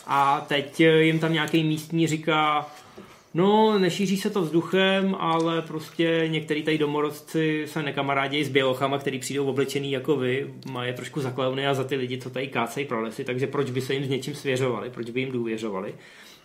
[0.06, 2.66] a teď jim tam nějaký místní říká,
[3.34, 9.18] no, nešíří se to vzduchem, ale prostě některý tady domorodci se nekamarádějí s bělochama, který
[9.18, 11.34] přijdou oblečený jako vy, mají trošku za
[11.68, 14.08] a za ty lidi, co tady kácejí pro lesy, takže proč by se jim s
[14.08, 15.94] něčím svěřovali, proč by jim důvěřovali.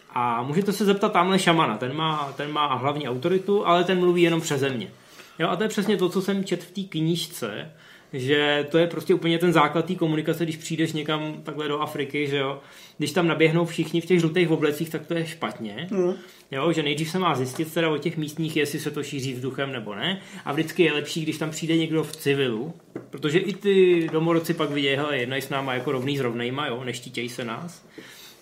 [0.09, 4.21] A můžete se zeptat tamhle šamana, ten má, ten má hlavní autoritu, ale ten mluví
[4.21, 4.91] jenom přeze mě.
[5.39, 7.71] Jo, a to je přesně to, co jsem čet v té knížce,
[8.13, 12.27] že to je prostě úplně ten základ té komunikace, když přijdeš někam takhle do Afriky,
[12.27, 12.59] že jo,
[12.97, 15.87] když tam naběhnou všichni v těch žlutých oblecích, tak to je špatně.
[15.91, 16.13] Mm.
[16.51, 19.71] Jo, že nejdřív se má zjistit teda o těch místních, jestli se to šíří vzduchem
[19.71, 20.21] nebo ne.
[20.45, 22.73] A vždycky je lepší, když tam přijde někdo v civilu,
[23.09, 26.83] protože i ty domorodci pak vidějí, hele, jednají s náma jako rovný s rovnejma, jo,
[26.83, 27.85] neštítějí se nás.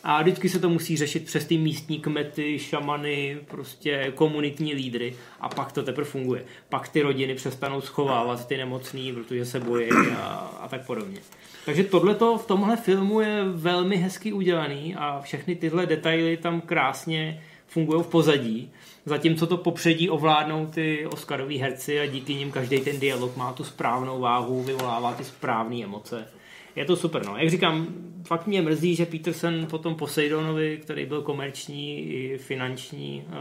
[0.08, 5.50] A vždycky se to musí řešit přes ty místní kmety, šamany, prostě komunitní lídry a
[5.50, 6.46] pak to teprve funguje.
[6.70, 10.26] Pak ty rodiny přestanou schovávat ty nemocný, protože se bojí a,
[10.62, 11.20] a tak podobně.
[11.66, 17.44] Takže tohleto v tomhle filmu je velmi hezky udělaný a všechny tyhle detaily tam krásně
[17.68, 18.72] fungují v pozadí.
[19.06, 23.64] Zatímco to popředí ovládnou ty Oscaroví herci a díky nim každý ten dialog má tu
[23.64, 26.28] správnou váhu, vyvolává ty správné emoce.
[26.76, 27.38] Je to super, no.
[27.38, 27.88] Jak říkám,
[28.24, 33.36] fakt mě mrzí, že Peterson potom Poseidonovi, který byl komerční i finanční, eh,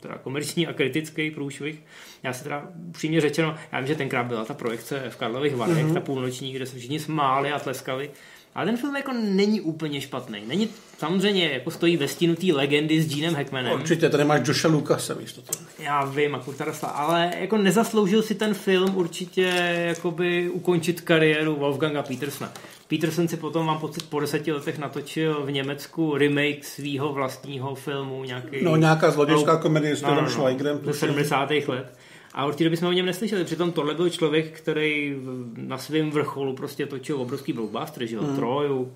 [0.00, 1.82] teda komerční a kritický průšvih,
[2.22, 5.86] já se teda upřímně řečeno, já vím, že tenkrát byla ta projekce v Karlových Varech,
[5.86, 5.94] mm-hmm.
[5.94, 8.10] ta půlnoční, kde se všichni smáli a tleskali,
[8.56, 10.42] ale ten film jako není úplně špatný.
[10.46, 13.72] Není, samozřejmě jako stojí ve stínu té legendy s Jeanem Hackmanem.
[13.72, 15.64] Určitě, tady máš Josha Lucasa místo toho.
[15.78, 19.42] Já vím, a Kurtarasla, ale jako nezasloužil si ten film určitě
[19.86, 22.52] jakoby ukončit kariéru Wolfganga Petersona.
[22.88, 28.24] Peterson si potom, mám pocit, po deseti letech natočil v Německu remake svého vlastního filmu,
[28.24, 28.64] nějaký...
[28.64, 30.80] No, nějaká zlodějská komedie s no, no, no, Schweigerem.
[30.84, 31.50] ze 70.
[31.50, 31.92] let.
[32.36, 33.44] A od té doby jsme o něm neslyšeli.
[33.44, 35.16] Přitom tohle byl člověk, který
[35.56, 38.36] na svém vrcholu prostě točil obrovský blockbuster, že jo, Hmm.
[38.36, 38.92] Troju,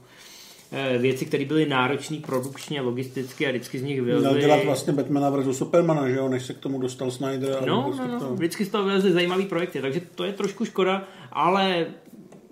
[0.72, 4.40] eh, věci, které byly náročné produkčně, logisticky a vždycky z nich Měl vylezly.
[4.40, 7.56] dělat vlastně Batmana versus Supermana, že jo, než se k tomu dostal Snyder.
[7.62, 8.34] a No, no, no, tomu.
[8.34, 11.86] vždycky z toho vylezly zajímavý projekty, takže to je trošku škoda, ale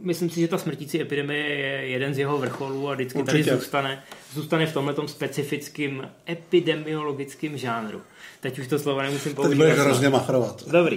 [0.00, 3.44] myslím si, že ta smrtící epidemie je jeden z jeho vrcholů a vždycky Určitě.
[3.44, 4.02] tady zůstane,
[4.34, 8.00] zůstane v tomhle specifickým epidemiologickým žánru.
[8.40, 9.56] Teď už to slovo nemusím Teď používat.
[9.56, 10.62] budeš hrozně machrovat.
[10.68, 10.96] Dobrý.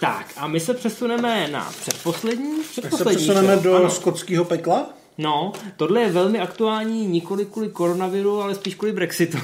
[0.00, 2.56] Tak a my se přesuneme na předposlední.
[2.56, 3.90] Tak se předposlední přesuneme do Ano.
[3.90, 4.90] skotského pekla.
[5.18, 9.38] No, tohle je velmi aktuální nikoli kvůli koronaviru, ale spíš kvůli Brexitu.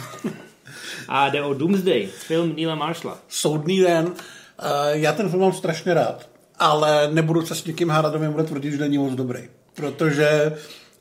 [1.08, 3.18] a jde o Doomsday, film Neila Marshalla.
[3.28, 4.12] Soudný den.
[4.58, 8.28] Eh, Já ten film mám strašně rád, ale nebudu se s někým hádat, kdo mi
[8.28, 9.40] bude tvrdit, že není moc dobrý.
[9.74, 10.52] Protože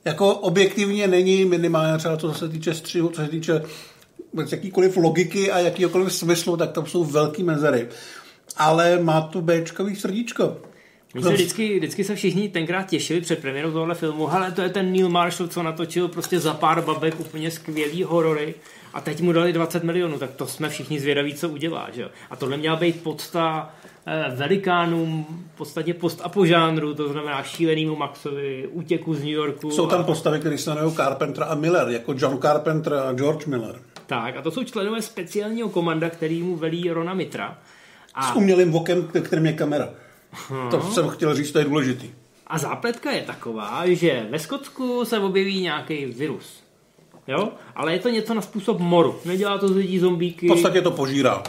[0.06, 3.62] jako objektivně není minimálně třeba co se týče střihu, co se týče
[4.52, 7.88] jakýkoliv logiky a jakýkoliv smyslu, tak tam jsou velký mezery.
[8.58, 10.58] Ale má tu Bčkový srdíčko.
[11.22, 14.28] Se vždycky, vždycky se všichni tenkrát těšili před premiérou tohle filmu.
[14.28, 18.56] Hele, to je ten Neil Marshall, co natočil prostě za pár babek úplně skvělý horory
[18.94, 21.90] a teď mu dali 20 milionů, tak to jsme všichni zvědaví, co udělá.
[21.94, 22.10] Že?
[22.30, 23.74] A tohle měla být podsta
[24.36, 29.72] velikánům, v podstatě post a po žánru, to znamená šílenýmu Maxovi, útěku z New Yorku.
[29.72, 33.46] Jsou tam a, postavy, které se jmenují Carpenter a Miller, jako John Carpenter a George
[33.46, 33.76] Miller.
[34.06, 37.58] tak, a to jsou členové speciálního komanda, který mu velí Rona Mitra.
[38.14, 39.90] A, S umělým okem, kterým je kamera.
[40.72, 42.10] To jsem chtěl říct, to je důležitý.
[42.48, 46.64] A zápletka je taková, že ve Skotsku se objeví nějaký virus.
[47.28, 47.50] Jo?
[47.76, 49.16] Ale je to něco na způsob moru.
[49.26, 50.48] Nedělá to z lidí zombíky.
[50.48, 51.44] V podstatě to požírá.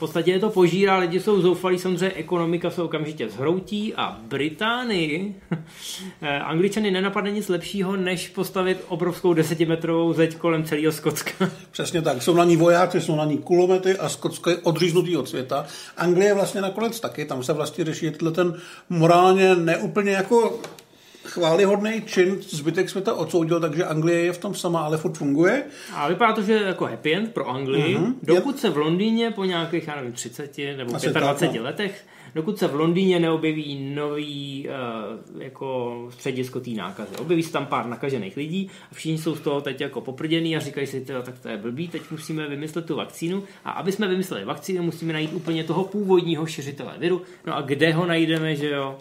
[0.00, 5.34] Podstatě je to požírá, lidi jsou zoufalí, samozřejmě ekonomika se okamžitě zhroutí a Británii
[6.22, 11.50] eh, Angličany nenapadne nic lepšího, než postavit obrovskou desetimetrovou zeď kolem celého Skotska.
[11.70, 12.22] Přesně tak.
[12.22, 15.66] Jsou na ní vojáci, jsou na ní kulomety a Skotsko je odříznutý od světa.
[15.96, 17.24] Anglie vlastně nakonec taky.
[17.24, 18.54] Tam se vlastně řeší ten
[18.88, 20.60] morálně neúplně jako
[21.30, 25.64] chválihodný čin zbytek světa odsoudil, takže Anglie je v tom sama, ale furt funguje.
[25.94, 28.14] A vypadá to, že je jako happy end pro Anglii, Mhm.
[28.22, 31.62] dokud se v Londýně po nějakých, já nevím, 30 nebo Asi 25 tak, no.
[31.64, 34.68] letech dokud se v Londýně neobjeví nový
[35.34, 37.16] uh, jako středisko té nákazy.
[37.16, 40.60] Objeví se tam pár nakažených lidí a všichni jsou z toho teď jako poprděný a
[40.60, 44.08] říkají si, teda, tak to je blbý, teď musíme vymyslet tu vakcínu a aby jsme
[44.08, 47.22] vymysleli vakcínu, musíme najít úplně toho původního šiřitele viru.
[47.46, 48.98] No a kde ho najdeme, že jo?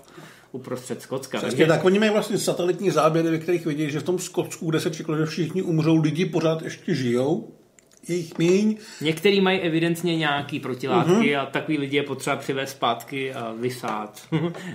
[0.51, 1.38] Uprostřed Skotska.
[1.38, 1.67] Přesně, takže...
[1.67, 4.89] tak oni mají vlastně satelitní záběry, ve kterých vidí, že v tom Skotsku, kde se
[4.91, 7.47] čekalo, že všichni umřou, lidi pořád ještě žijou,
[8.07, 8.77] jejich míň.
[9.01, 11.41] Některý mají evidentně nějaký protilátky uh-huh.
[11.41, 14.21] a takový lidi je potřeba přivést zpátky a vysát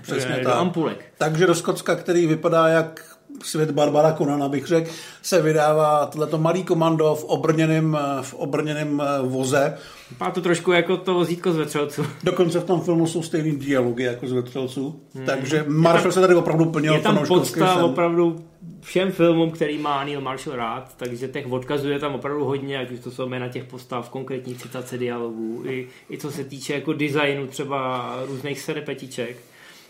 [0.02, 0.56] Přesně do tak.
[0.56, 1.04] ampulek.
[1.18, 4.90] Takže do Skotska, který vypadá jak svět Barbara Konana, bych řekl,
[5.23, 9.79] se vydává tohleto malý komando v obrněném, v obrněném eh, voze.
[10.20, 12.07] Má to trošku jako to vozítko z vetřelců.
[12.25, 15.01] Dokonce v tom filmu jsou stejný dialogy jako z vetřelců.
[15.14, 15.27] Hmm.
[15.27, 16.94] Takže Marshall se tady opravdu plnil.
[16.94, 18.44] Je tam podsta opravdu
[18.81, 22.90] všem filmům, který má Neil Marshall rád, takže těch odkazů je tam opravdu hodně, ať
[22.90, 26.92] už to jsou jména těch postav, konkrétní citace dialogů, i, i co se týče jako
[26.92, 29.37] designu třeba různých serepetiček.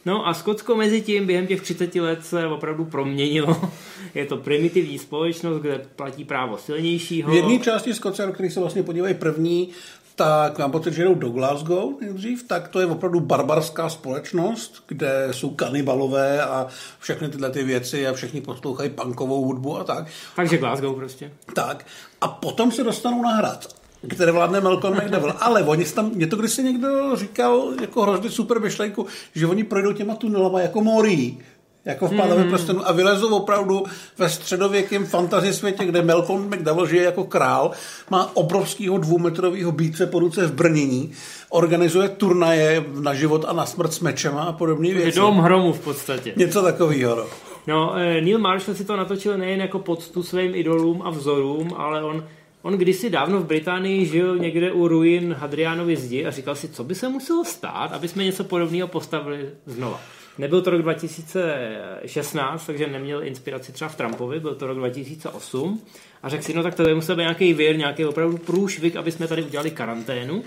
[0.07, 3.61] No a Skotsko mezi tím během těch 30 let se opravdu proměnilo.
[4.15, 7.31] Je to primitivní společnost, kde platí právo silnějšího.
[7.31, 9.69] V jedné části Skotska, do kterých se vlastně podívají první,
[10.17, 15.29] tak mám pocit, že jdou do Glasgow nejdřív, tak to je opravdu barbarská společnost, kde
[15.31, 16.67] jsou kanibalové a
[16.99, 20.07] všechny tyhle ty věci a všichni poslouchají punkovou hudbu a tak.
[20.37, 21.33] Takže Glasgow prostě.
[21.55, 21.87] Tak.
[22.21, 25.35] A potom se dostanou na hrad které vládne Malcolm McDowell.
[25.41, 29.93] Ale oni tam, mě to když někdo říkal jako hrozně super myšlenku, že oni projdou
[29.93, 31.39] těma tunelama jako morí
[31.85, 32.51] jako v pádovém hmm.
[32.51, 33.85] prstenu a vylezou opravdu
[34.19, 37.71] ve středověkém fantasy světě, kde Malcolm McDowell žije jako král,
[38.11, 41.13] má obrovského dvoumetrového bíce po ruce v brnění,
[41.49, 45.19] organizuje turnaje na život a na smrt s mečema a podobné věci.
[45.19, 46.33] Dom hromu v podstatě.
[46.37, 47.17] Něco takového.
[47.17, 47.27] No.
[47.67, 52.03] no, eh, Neil Marshall si to natočil nejen jako poctu svým idolům a vzorům, ale
[52.03, 52.25] on
[52.65, 56.85] On kdysi dávno v Británii žil někde u ruin Hadrianovy zdi a říkal si, co
[56.85, 60.01] by se muselo stát, aby jsme něco podobného postavili znova.
[60.39, 65.83] Nebyl to rok 2016, takže neměl inspiraci třeba v Trumpovi, byl to rok 2008
[66.23, 69.13] a řekl si, no tak to by musel být nějaký věr, nějaký opravdu průšvik, aby
[69.13, 70.45] jsme tady udělali karanténu.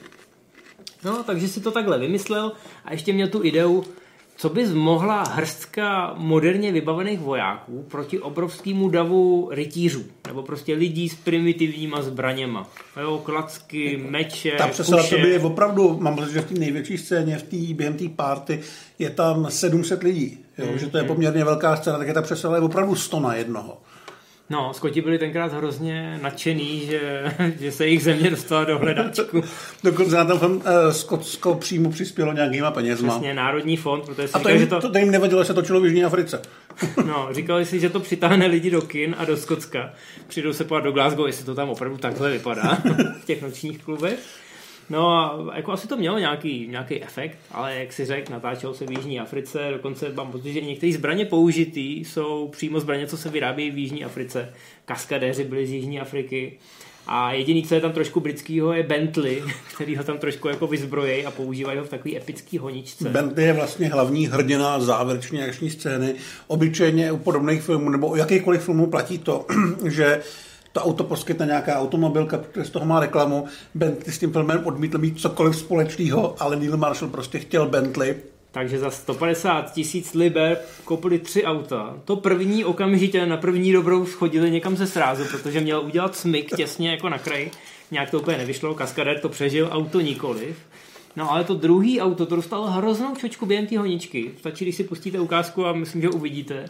[1.04, 2.52] No, takže si to takhle vymyslel
[2.86, 3.84] a ještě měl tu ideu,
[4.38, 11.16] co bys mohla hrstka moderně vybavených vojáků proti obrovskému davu rytířů, nebo prostě lidí s
[11.16, 12.70] primitivníma zbraněma.
[13.02, 16.98] Jo, klacky, meče, Ta přesada to by je opravdu, mám pocit, že v té největší
[16.98, 18.60] scéně, v tý, během té party,
[19.00, 20.38] je tam 700 lidí.
[20.58, 21.08] Jo, mm, že to je mm.
[21.08, 23.78] poměrně velká scéna, tak je ta přesada je opravdu 100 na jednoho.
[24.50, 27.24] No, Skoti byli tenkrát hrozně nadšený, že,
[27.60, 29.44] že se jich země dostala do hledáčku.
[29.84, 33.14] Dokonce na tom uh, Skotsko přímo přispělo nějakýma penězma.
[33.14, 34.92] Přesně, Národní fond, protože A to, jim, že to...
[34.92, 36.42] to, jim nevadilo, že se točilo v Jižní Africe.
[37.06, 39.94] no, říkali si, že to přitáhne lidi do kin a do Skotska.
[40.28, 42.78] Přijdou se podívat do Glasgow, jestli to tam opravdu takhle vypadá
[43.22, 44.20] v těch nočních klubech.
[44.90, 48.86] No a jako asi to mělo nějaký, nějaký efekt, ale jak si řekl, natáčelo se
[48.86, 53.30] v Jižní Africe, dokonce mám pocit, že některé zbraně použitý jsou přímo zbraně, co se
[53.30, 54.54] vyrábějí v Jižní Africe.
[54.86, 56.58] Kaskadéři byli z Jižní Afriky.
[57.08, 59.44] A jediný, co je tam trošku britského, je Bentley,
[59.76, 63.10] který ho tam trošku jako vyzbrojí a používají ho v takový epický honičce.
[63.10, 66.16] Bentley je vlastně hlavní hrdina závěrečné akční scény.
[66.48, 69.46] Obyčejně u podobných filmů nebo u jakýchkoliv filmů platí to,
[69.88, 70.22] že
[70.78, 73.46] to auto poskytne nějaká automobilka, protože z toho má reklamu.
[73.76, 78.16] Bentley s tím filmem odmítl mít cokoliv společného, ale Neil Marshall prostě chtěl Bentley.
[78.52, 81.98] Takže za 150 tisíc liber koupili tři auta.
[82.06, 86.92] To první okamžitě na první dobrou schodili někam ze srázu, protože měl udělat smyk těsně
[86.92, 87.52] jako na kraji.
[87.92, 90.58] Nějak to úplně nevyšlo, kaskader to přežil, auto nikoliv.
[91.16, 94.32] No ale to druhý auto, to dostalo hroznou čočku během té honičky.
[94.40, 96.70] Stačí, když si pustíte ukázku a myslím, že uvidíte.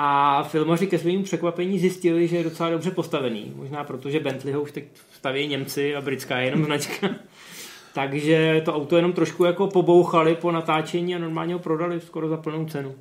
[0.00, 3.52] A filmaři ke svým překvapení zjistili, že je docela dobře postavený.
[3.56, 7.08] Možná proto, že Bentley ho už teď staví Němci a britská je jenom značka.
[7.94, 12.36] Takže to auto jenom trošku jako pobouchali po natáčení a normálně ho prodali skoro za
[12.36, 12.94] plnou cenu.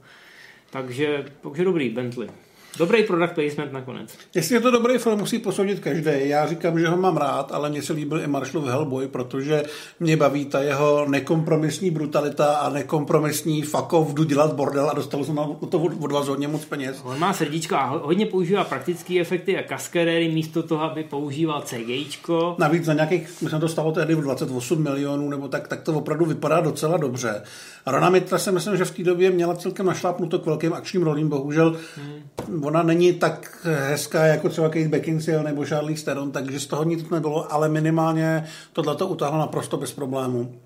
[0.69, 2.29] Takže, takže dobrý Bentley.
[2.77, 4.17] Dobrý product placement nakonec.
[4.35, 6.11] Jestli je to dobrý film, musí posoudit každý.
[6.13, 9.63] Já říkám, že ho mám rád, ale mně se líbil i Marshallův Hellboy, protože
[9.99, 15.35] mě baví ta jeho nekompromisní brutalita a nekompromisní fakov, jdu dělat bordel a dostal jsem
[15.35, 17.01] na to od vás hodně moc peněz.
[17.03, 22.55] On má srdíčko a hodně používá praktické efekty a kaskadery místo toho, aby používal CGIčko.
[22.59, 26.25] Navíc za nějakých, myslím, to stalo tehdy v 28 milionů, nebo tak, tak to opravdu
[26.25, 27.41] vypadá docela dobře.
[27.85, 31.29] Rona Mitra si myslím, že v té době měla celkem našlápnuto k velkým akčním rolím,
[31.29, 32.66] bohužel hmm.
[32.67, 37.09] Ona není tak hezká jako třeba Kate Beckinsale nebo Charlie Theron, takže z toho nic
[37.09, 40.59] nebylo, ale minimálně tohle to utáhlo naprosto bez problému.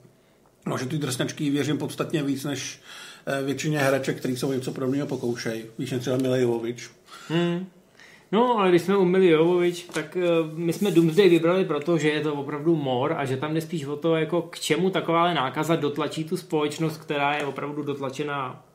[0.66, 2.82] No, že ty drsňačky věřím podstatně víc než
[3.26, 5.64] eh, většině hereček, který o něco podobného pokoušejí.
[5.80, 6.90] Víš, třeba Mila Jovovič.
[7.30, 7.66] Hmm.
[8.32, 12.22] No, ale když jsme u Jovovič, tak uh, my jsme Doomsday vybrali proto, že je
[12.22, 15.76] to opravdu mor a že tam jde spíš o to, jako k čemu taková nákaza
[15.76, 18.66] dotlačí tu společnost, která je opravdu dotlačena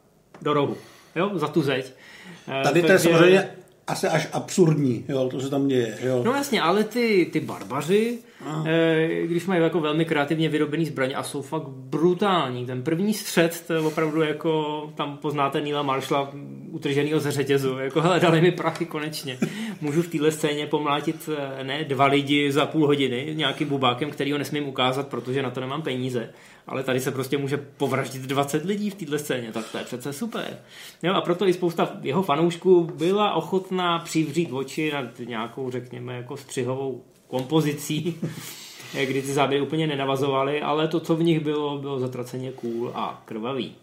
[0.42, 0.76] do rohu,
[1.16, 1.94] jo, za tu zeď.
[2.48, 3.48] Uh, Tady to je samozřejmě
[3.86, 5.98] asi až absurdní, jo, to se tam děje.
[6.02, 6.22] Jo.
[6.24, 8.18] No jasně, ale ty, ty barbaři,
[8.66, 12.66] e, když mají jako velmi kreativně vyrobený zbraně a jsou fakt brutální.
[12.66, 16.32] Ten první střed, to je opravdu jako, tam poznáte Nila Marshalla
[16.70, 19.38] utrženýho ze řetězu, jako hele, dali mi prachy konečně.
[19.80, 21.28] Můžu v téhle scéně pomlátit
[21.58, 25.50] eh, ne dva lidi za půl hodiny nějakým bubákem, který ho nesmím ukázat, protože na
[25.50, 26.30] to nemám peníze
[26.66, 30.12] ale tady se prostě může povraždit 20 lidí v této scéně, tak to je přece
[30.12, 30.58] super.
[31.02, 36.36] Jo, a proto i spousta jeho fanoušků byla ochotná přivřít oči nad nějakou, řekněme, jako
[36.36, 38.20] střihovou kompozicí,
[39.04, 43.22] kdy ty záběry úplně nenavazovaly, ale to, co v nich bylo, bylo zatraceně cool a
[43.24, 43.74] krvavý.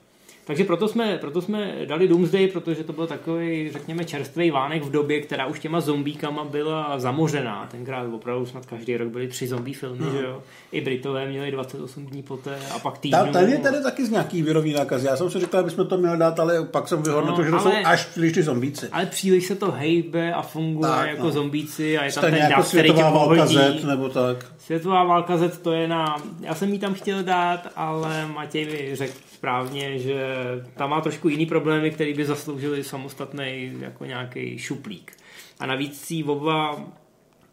[0.46, 4.92] Takže proto jsme, proto jsme dali Doomsday, protože to byl takový, řekněme, čerstvý vánek v
[4.92, 7.68] době, která už těma zombíkama byla zamořená.
[7.72, 10.12] Tenkrát opravdu snad každý rok byly tři zombie filmy, mm.
[10.12, 10.44] že jo.
[10.72, 13.20] I Britové měli 28 dní poté a pak týdnů.
[13.26, 15.04] Ta, tady je tady taky z nějaký virový nákaz.
[15.04, 17.60] Já jsem si říkal, abychom to měli dát, ale pak jsem vyhodnotil, no, že to
[17.60, 18.88] jsou až příliš ty zombíci.
[18.92, 21.32] Ale příliš se to hejbe a funguje tak, jako no.
[21.32, 24.46] zombíci a je tam Stejně ten jako světová válka Z, nebo tak.
[24.58, 26.16] Světová válka Z to je na...
[26.42, 30.33] Já jsem jí tam chtěl dát, ale Matěj mi řekl správně, že
[30.76, 35.12] tam má trošku jiný problémy, který by zasloužili samostatný jako nějaký šuplík.
[35.60, 36.82] A navíc si oba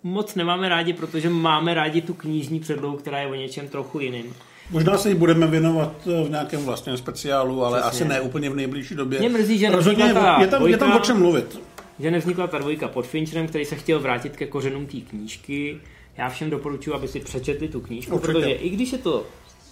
[0.03, 4.35] moc nemáme rádi, protože máme rádi tu knižní předlohu, která je o něčem trochu jiným.
[4.70, 5.93] Možná se jí budeme věnovat
[6.26, 7.91] v nějakém vlastním speciálu, ale Přesně.
[7.91, 9.18] asi ne úplně v nejbližší době.
[9.18, 11.61] Mě mrzí, že Rozhodně ta je, tam, dvojka, je tam o čem mluvit.
[11.99, 15.81] Že nevznikla ta dvojka pod Fincherem, který se chtěl vrátit ke kořenům té knížky.
[16.16, 18.33] Já všem doporučuji, aby si přečetli tu knížku, Určitě.
[18.33, 19.26] protože i když je to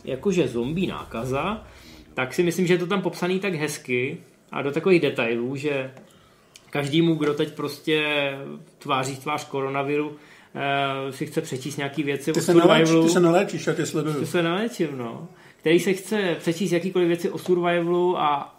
[0.05, 1.67] jakože zombie nákaza,
[2.19, 4.19] tak si myslím, že je to tam popsaný tak hezky
[4.53, 5.91] a do takových detailů, že
[6.71, 8.03] každému, kdo teď prostě
[8.79, 10.15] tváří tvář koronaviru, uh,
[11.11, 13.03] si chce přečíst nějaký věci ty o survivalu.
[13.03, 14.21] Ty se neléčíš, já tě sleduju.
[14.21, 15.29] Ty se neléčím, no.
[15.61, 18.55] Který se chce přečíst jakýkoliv věci o survivalu a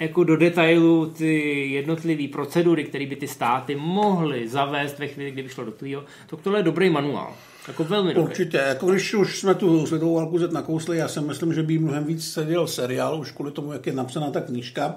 [0.00, 5.48] jako do detailu ty jednotlivé procedury, které by ty státy mohly zavést ve chvíli, kdyby
[5.48, 7.34] šlo do tvýho, tak tohle je dobrý manuál.
[7.68, 8.30] Jako velmi dobrý.
[8.30, 11.78] Určitě, jako když už jsme tu světovou válku Z nakousli, já si myslím, že by
[11.78, 14.96] mnohem víc seděl seriál, už kvůli tomu, jak je napsaná ta knížka,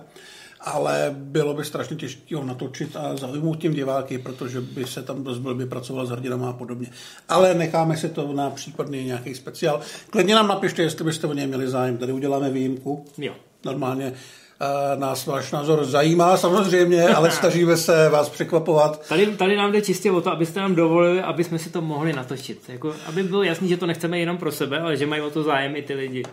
[0.61, 5.23] ale bylo by strašně těžké ho natočit a zaujmout tím diváky, protože by se tam
[5.23, 6.87] dost blbě pracoval s hrdinama a podobně.
[7.29, 9.81] Ale necháme si to na případný nějaký speciál.
[10.09, 11.97] Klidně nám napište, jestli byste o něj měli zájem.
[11.97, 13.05] Tady uděláme výjimku.
[13.17, 13.33] Jo.
[13.65, 14.13] Normálně
[14.95, 19.07] nás váš názor zajímá samozřejmě, ale snažíme se vás překvapovat.
[19.09, 22.13] Tady, tady nám jde čistě o to, abyste nám dovolili, aby jsme si to mohli
[22.13, 22.61] natočit.
[22.67, 25.43] Jako, aby bylo jasný, že to nechceme jenom pro sebe, ale že mají o to
[25.43, 26.23] zájem i ty lidi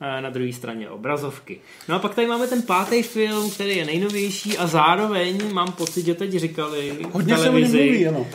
[0.00, 1.60] na druhé straně obrazovky.
[1.88, 6.06] No a pak tady máme ten pátý film, který je nejnovější a zároveň mám pocit,
[6.06, 8.26] že teď říkali Hodně v televizi, se mluví, ano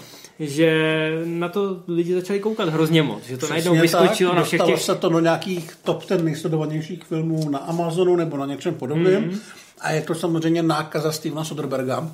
[0.47, 4.43] že na to lidi začali koukat hrozně moc, že to Přesně najednou vyskočilo tak, na
[4.43, 4.81] všech těch...
[4.81, 9.39] se to do nějakých top ten nejsledovanějších filmů na Amazonu nebo na něčem podobném mm-hmm.
[9.79, 12.11] a je to samozřejmě nákaza Stevena Soderberga.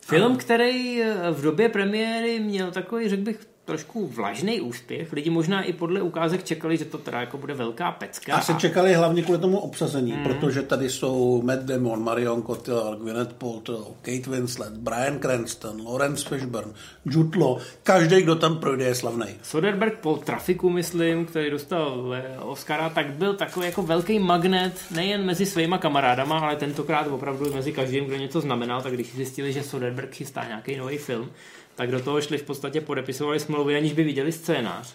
[0.00, 1.02] Film, který
[1.32, 5.12] v době premiéry měl takový, řekl bych, trošku vlažný úspěch.
[5.12, 8.34] Lidi možná i podle ukázek čekali, že to teda jako bude velká pecka.
[8.34, 10.22] A se čekali hlavně kvůli tomu obsazení, mm.
[10.22, 16.72] protože tady jsou Matt Damon, Marion Cotillard, Gwyneth Paltrow, Kate Winslet, Brian Cranston, Lawrence Fishburne,
[17.04, 17.60] Jude Law.
[17.82, 19.26] Každý, kdo tam projde, je slavný.
[19.42, 25.46] Soderbergh po Trafiku, myslím, který dostal Oscara, tak byl takový jako velký magnet nejen mezi
[25.46, 30.14] svýma kamarádama, ale tentokrát opravdu mezi každým, kdo něco znamenal, tak když zjistili, že Soderbergh
[30.14, 31.30] chystá nějaký nový film,
[31.74, 34.94] tak do toho šli v podstatě podepisovali smlouvy, aniž by viděli scénář.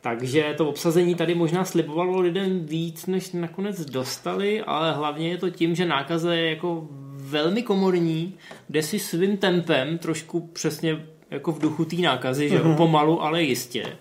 [0.00, 5.50] Takže to obsazení tady možná slibovalo lidem víc, než nakonec dostali, ale hlavně je to
[5.50, 8.34] tím, že nákaza je jako velmi komorní,
[8.68, 12.76] jde si svým tempem, trošku přesně jako v duchu té nákazy, že mm-hmm.
[12.76, 13.96] pomalu, ale jistě.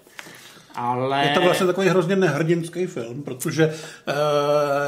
[0.75, 1.25] Ale...
[1.25, 3.73] Je to vlastně takový hrozně nehrdinský film, protože uh,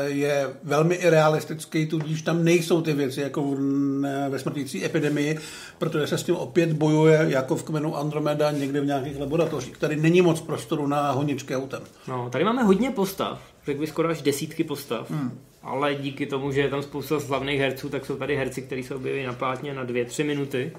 [0.06, 3.60] je velmi irealistický, tudíž tam nejsou ty věci jako v,
[4.02, 5.38] ne, ve smrtící epidemii,
[5.78, 9.78] protože se s tím opět bojuje jako v kmenu Andromeda někde v nějakých laboratořích.
[9.78, 11.82] Tady není moc prostoru na honičky autem.
[12.08, 15.12] No, tady máme hodně postav, řekl bych skoro až desítky postav.
[15.12, 15.40] Hmm.
[15.64, 18.96] Ale díky tomu, že je tam spousta slavných herců, tak jsou tady herci, kteří se
[18.96, 20.72] objeví na plátně na dvě, tři minuty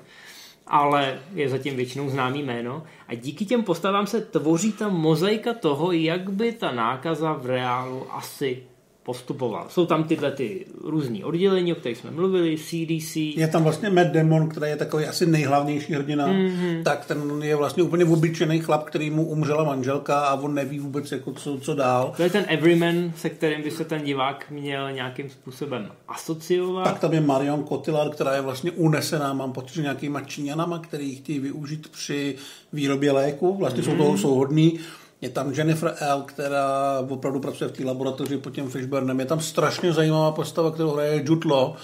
[0.69, 2.83] ale je zatím většinou známý jméno.
[3.09, 8.07] A díky těm postavám se tvoří ta mozaika toho, jak by ta nákaza v reálu
[8.13, 8.68] asi
[9.09, 9.67] postupoval.
[9.69, 13.17] Jsou tam tyhle ty různý oddělení, o kterých jsme mluvili, CDC.
[13.17, 16.83] Je tam vlastně Matt Damon, který je takový asi nejhlavnější hrdina, mm-hmm.
[16.83, 21.13] tak ten je vlastně úplně obyčejný chlap, který mu umřela manželka a on neví vůbec,
[21.13, 22.13] jako co, co dál.
[22.17, 26.85] To je ten everyman, se kterým by se ten divák měl nějakým způsobem asociovat.
[26.85, 31.15] Tak tam je Marion Cotillard, která je vlastně unesená, mám pocit, že nějakýma Číňanama, který
[31.15, 32.35] chtějí využít při
[32.73, 33.91] výrobě léku, vlastně mm-hmm.
[33.91, 34.79] jsou toho souhodný
[35.21, 39.21] je tam Jennifer L., která opravdu pracuje v té laboratoři pod tím Fishburnem.
[39.21, 41.77] Je tam strašně zajímavá postava, kterou hraje Law,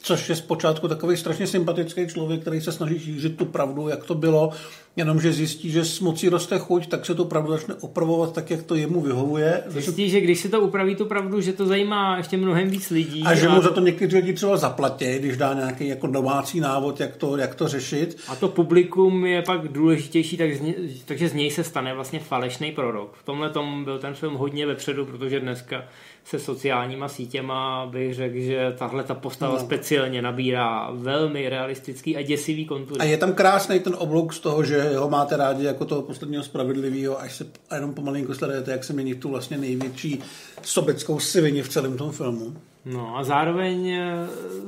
[0.00, 4.14] což je zpočátku takový strašně sympatický člověk, který se snaží šířit tu pravdu, jak to
[4.14, 4.50] bylo,
[4.96, 8.62] jenomže zjistí, že s mocí roste chuť, tak se tu pravdu začne opravovat tak, jak
[8.62, 9.62] to jemu vyhovuje.
[9.66, 13.22] Zjistí, že když se to upraví tu pravdu, že to zajímá ještě mnohem víc lidí.
[13.26, 17.00] A že mu za to někteří lidi třeba zaplatí, když dá nějaký jako domácí návod,
[17.00, 18.16] jak to, jak to řešit.
[18.28, 20.74] A to publikum je pak důležitější, tak z ně,
[21.04, 23.14] takže z něj se stane vlastně falešný prorok.
[23.16, 25.84] V tomhle tom byl ten film hodně vepředu, protože dneska
[26.24, 29.60] se sociálníma sítěma bych řekl, že tahle ta postava no.
[29.60, 33.00] speciálně nabírá velmi realistický a děsivý kontury.
[33.00, 36.42] A je tam krásný ten oblouk z toho, že ho máte rádi jako toho posledního
[36.42, 40.22] spravedlivého, až se a jenom pomalinko sledujete, jak se mění tu vlastně největší
[40.62, 42.56] sobeckou sivini v celém tom filmu.
[42.84, 43.98] No a zároveň,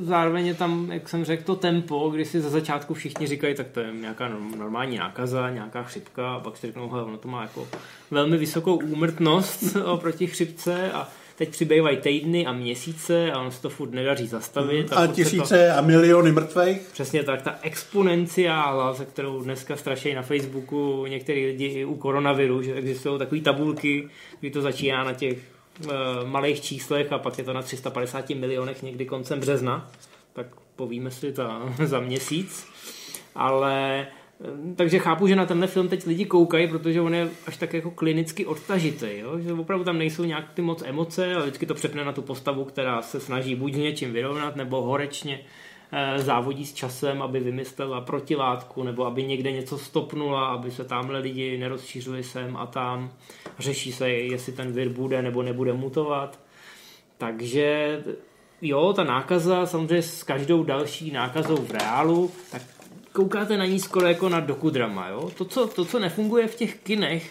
[0.00, 3.68] zároveň je tam, jak jsem řekl, to tempo, kdy si za začátku všichni říkají, tak
[3.68, 7.42] to je nějaká normální nákaza, nějaká chřipka a pak si řeknou, hele, ono to má
[7.42, 7.68] jako
[8.10, 13.68] velmi vysokou úmrtnost oproti chřipce a teď přibývají týdny a měsíce a on se to
[13.68, 14.90] furt nedaří zastavit.
[14.90, 16.80] Mm, a, a tisíce to, a miliony mrtvých.
[16.92, 22.62] Přesně tak, ta exponenciála, za kterou dneska strašejí na Facebooku některý lidi i u koronaviru,
[22.62, 24.08] že existují takové tabulky,
[24.40, 25.38] kdy to začíná na těch
[25.84, 25.92] uh,
[26.24, 29.90] malých číslech a pak je to na 350 milionech někdy koncem března,
[30.32, 31.42] tak povíme si to
[31.84, 32.66] za měsíc.
[33.34, 34.06] Ale
[34.76, 37.90] takže chápu, že na tenhle film teď lidi koukají, protože on je až tak jako
[37.90, 39.38] klinicky odtažitý, jo?
[39.38, 42.64] že opravdu tam nejsou nějak ty moc emoce, ale vždycky to přepne na tu postavu,
[42.64, 45.40] která se snaží buď něčím vyrovnat, nebo horečně
[45.92, 51.18] eh, závodí s časem, aby vymyslela protilátku, nebo aby někde něco stopnula, aby se tamhle
[51.18, 53.12] lidi nerozšířili sem a tam.
[53.58, 56.40] Řeší se, jestli ten vir bude nebo nebude mutovat.
[57.18, 58.00] Takže
[58.62, 62.75] jo, ta nákaza samozřejmě s každou další nákazou v reálu, tak
[63.16, 65.08] koukáte na ní skoro jako na dokudrama.
[65.08, 65.30] Jo?
[65.38, 67.30] To, co, to, co nefunguje v těch kinech,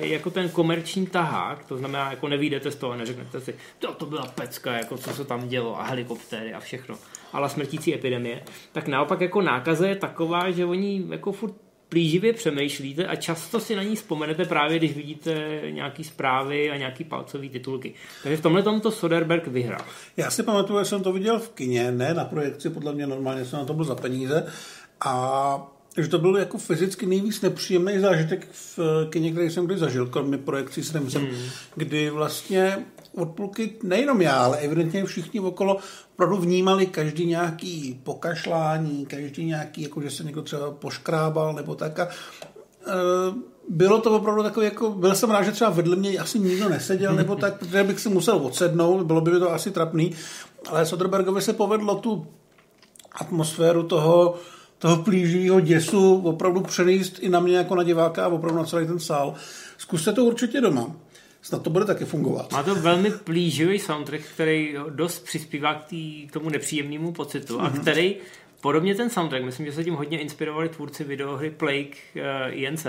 [0.00, 4.06] e, jako ten komerční tahák, to znamená, jako nevídete z toho, neřeknete si, to, to
[4.06, 6.96] byla pecka, jako co se tam dělo a helikoptéry a všechno,
[7.32, 8.42] ale smrtící epidemie,
[8.72, 11.54] tak naopak jako nákaza je taková, že oni jako furt
[11.94, 17.04] plíživě přemýšlíte a často si na ní vzpomenete právě, když vidíte nějaký zprávy a nějaký
[17.04, 17.94] palcový titulky.
[18.22, 19.84] Takže v tomhle to Soderberg vyhrál.
[20.16, 23.44] Já si pamatuju, že jsem to viděl v kině, ne na projekci, podle mě normálně
[23.44, 24.46] jsem na to byl za peníze
[25.00, 28.78] a že to byl jako fyzicky nejvíc nepříjemný zážitek v
[29.10, 31.48] kině, který jsem kdy zažil, kromě projekcí s Nemcem, hmm.
[31.74, 32.84] kdy vlastně
[33.16, 35.78] od půlky nejenom já, ale evidentně všichni okolo
[36.14, 41.98] opravdu vnímali každý nějaký pokašlání, každý nějaký, jako že se někdo třeba poškrábal nebo tak.
[41.98, 42.10] A, e,
[43.68, 47.14] bylo to opravdu takové, jako, byl jsem rád, že třeba vedle mě asi nikdo neseděl,
[47.14, 50.14] nebo tak, protože bych si musel odsednout, bylo by to asi trapný,
[50.68, 52.26] ale Soderbergovi se povedlo tu
[53.12, 54.34] atmosféru toho,
[54.84, 58.86] toho plíživého děsu opravdu přenést i na mě jako na diváka a opravdu na celý
[58.86, 59.34] ten sál.
[59.78, 60.96] Zkuste to určitě doma.
[61.42, 62.52] Snad to bude taky fungovat.
[62.52, 67.64] Má to velmi plíživý soundtrack, který dost přispívá k, tý, k tomu nepříjemnému pocitu mm-hmm.
[67.64, 67.80] a mhm.
[67.80, 68.16] který,
[68.60, 72.86] podobně ten soundtrack, myslím, že se tím hodně inspirovali tvůrci videohry Plague uh, eh, INC,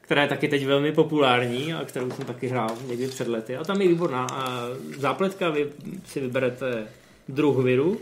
[0.00, 3.56] která je taky teď velmi populární a kterou jsem taky hrál někdy před lety.
[3.56, 4.26] A tam je výborná.
[4.26, 4.66] A
[4.98, 5.66] zápletka, vy
[6.06, 6.86] si vyberete
[7.28, 8.00] druh viru,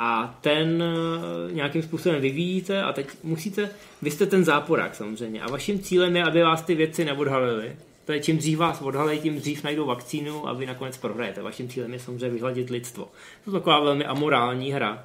[0.00, 3.70] a ten eh, nějakým způsobem vyvíjíte a teď musíte,
[4.02, 7.76] vy jste ten záporák samozřejmě a vaším cílem je, aby vás ty věci neodhalily.
[8.04, 11.42] To je čím dřív vás odhalí, tím dřív najdou vakcínu a vy nakonec prohrajete.
[11.42, 13.08] Vaším cílem je samozřejmě vyhladit lidstvo.
[13.44, 15.04] To je taková velmi amorální hra.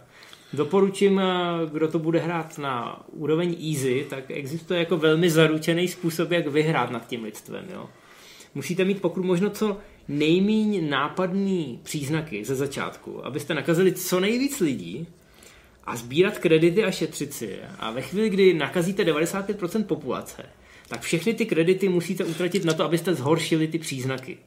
[0.53, 1.23] Doporučím, eh,
[1.71, 6.91] kdo to bude hrát na úroveň easy, tak existuje jako velmi zaručený způsob, jak vyhrát
[6.91, 7.65] nad tím lidstvem.
[7.73, 7.89] Jo.
[8.55, 9.77] Musíte mít pokud možno co
[10.07, 15.07] nejmíň nápadný příznaky ze začátku, abyste nakazili co nejvíc lidí
[15.83, 17.59] a sbírat kredity a šetřit si.
[17.79, 20.43] A ve chvíli, kdy nakazíte 95% populace,
[20.87, 24.37] tak všechny ty kredity musíte utratit na to, abyste zhoršili ty příznaky.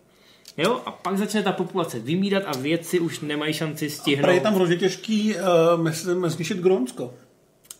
[0.56, 0.80] Jo?
[0.86, 4.28] A pak začne ta populace vymírat a vědci už nemají šanci stihnout.
[4.28, 5.34] A je tam hrozně těžký
[6.16, 7.14] uh, zničit Grónsko.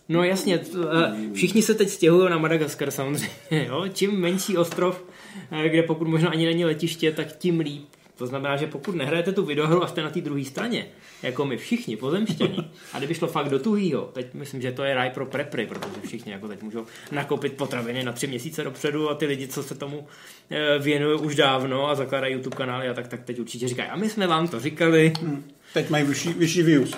[0.09, 3.29] No jasně, eh, všichni se teď stěhují na Madagaskar samozřejmě.
[3.67, 3.85] Jo?
[3.93, 5.03] Čím menší ostrov,
[5.51, 7.85] eh, kde pokud možná ani není letiště, tak tím líp.
[8.17, 10.87] To znamená, že pokud nehrajete tu videohru a jste na té druhé straně,
[11.23, 14.95] jako my všichni pozemštění, a kdyby šlo fakt do tuhýho, teď myslím, že to je
[14.95, 19.15] raj pro prepry, protože všichni jako teď můžou nakoupit potraviny na tři měsíce dopředu a
[19.15, 20.07] ty lidi, co se tomu
[20.49, 23.95] eh, věnují už dávno a zakládají YouTube kanály a tak, tak teď určitě říkají, a
[23.95, 25.13] my jsme vám to říkali.
[25.21, 25.43] Hmm.
[25.73, 26.91] Teď mají vyšší, vyšší views.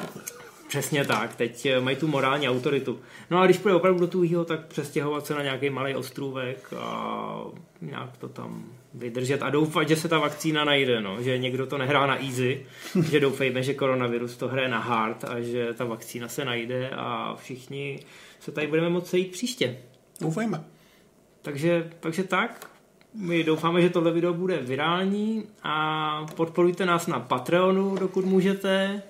[0.70, 3.00] Přesně tak, teď eh, mají tu morální autoritu.
[3.32, 7.44] No a když půjde opravdu do tuhýho, tak přestěhovat se na nějaký malý ostrůvek a
[7.82, 11.24] nějak to tam vydržet a doufat, že se ta vakcína najde, no.
[11.24, 12.66] že někdo to nehrá na easy,
[13.12, 17.36] že doufejme, že koronavirus to hraje na hard a že ta vakcína se najde a
[17.36, 18.00] všichni
[18.40, 19.78] se tady budeme moci jít příště.
[20.22, 20.64] Doufejme.
[21.42, 22.72] Takže, takže tak,
[23.14, 29.02] my doufáme, že tohle video bude virální a podporujte nás na Patreonu, dokud můžete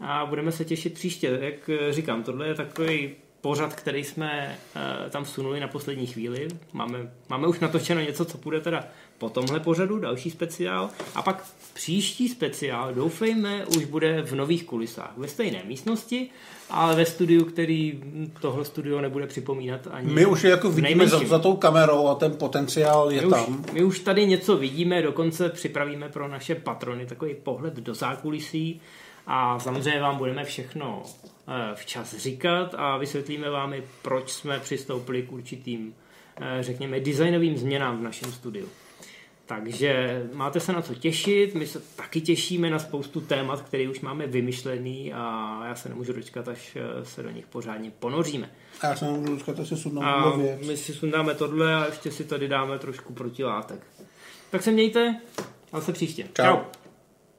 [0.00, 1.38] a budeme se těšit příště.
[1.40, 6.48] Jak říkám, tohle je takový pořad, který jsme uh, tam vsunuli na poslední chvíli.
[6.72, 8.84] Máme, máme už natočeno něco, co půjde teda
[9.18, 10.90] po tomhle pořadu, další speciál.
[11.14, 11.44] A pak
[11.74, 15.12] příští speciál, doufejme, už bude v nových kulisách.
[15.16, 16.30] Ve stejné místnosti,
[16.70, 18.00] ale ve studiu, který
[18.40, 22.14] tohle studio nebude připomínat ani My už je jako vidíme za, za tou kamerou a
[22.14, 23.64] ten potenciál je my tam.
[23.64, 28.80] Už, my už tady něco vidíme, dokonce připravíme pro naše patrony takový pohled do zákulisí
[29.26, 31.02] a samozřejmě vám budeme všechno
[31.48, 35.94] eh, včas říkat a vysvětlíme vám i, proč jsme přistoupili k určitým,
[36.36, 38.68] eh, řekněme, designovým změnám v našem studiu.
[39.46, 44.00] Takže máte se na co těšit, my se taky těšíme na spoustu témat, které už
[44.00, 48.50] máme vymyšlený a já se nemůžu dočkat, až eh, se do nich pořádně ponoříme.
[48.80, 52.10] A já se nemůžu dočkat, až si sundám a my si sundáme tohle a ještě
[52.10, 53.86] si tady dáme trošku protilátek.
[54.50, 55.20] Tak se mějte
[55.72, 56.28] a se příště.
[56.34, 56.44] Čau.
[56.44, 56.85] Čau.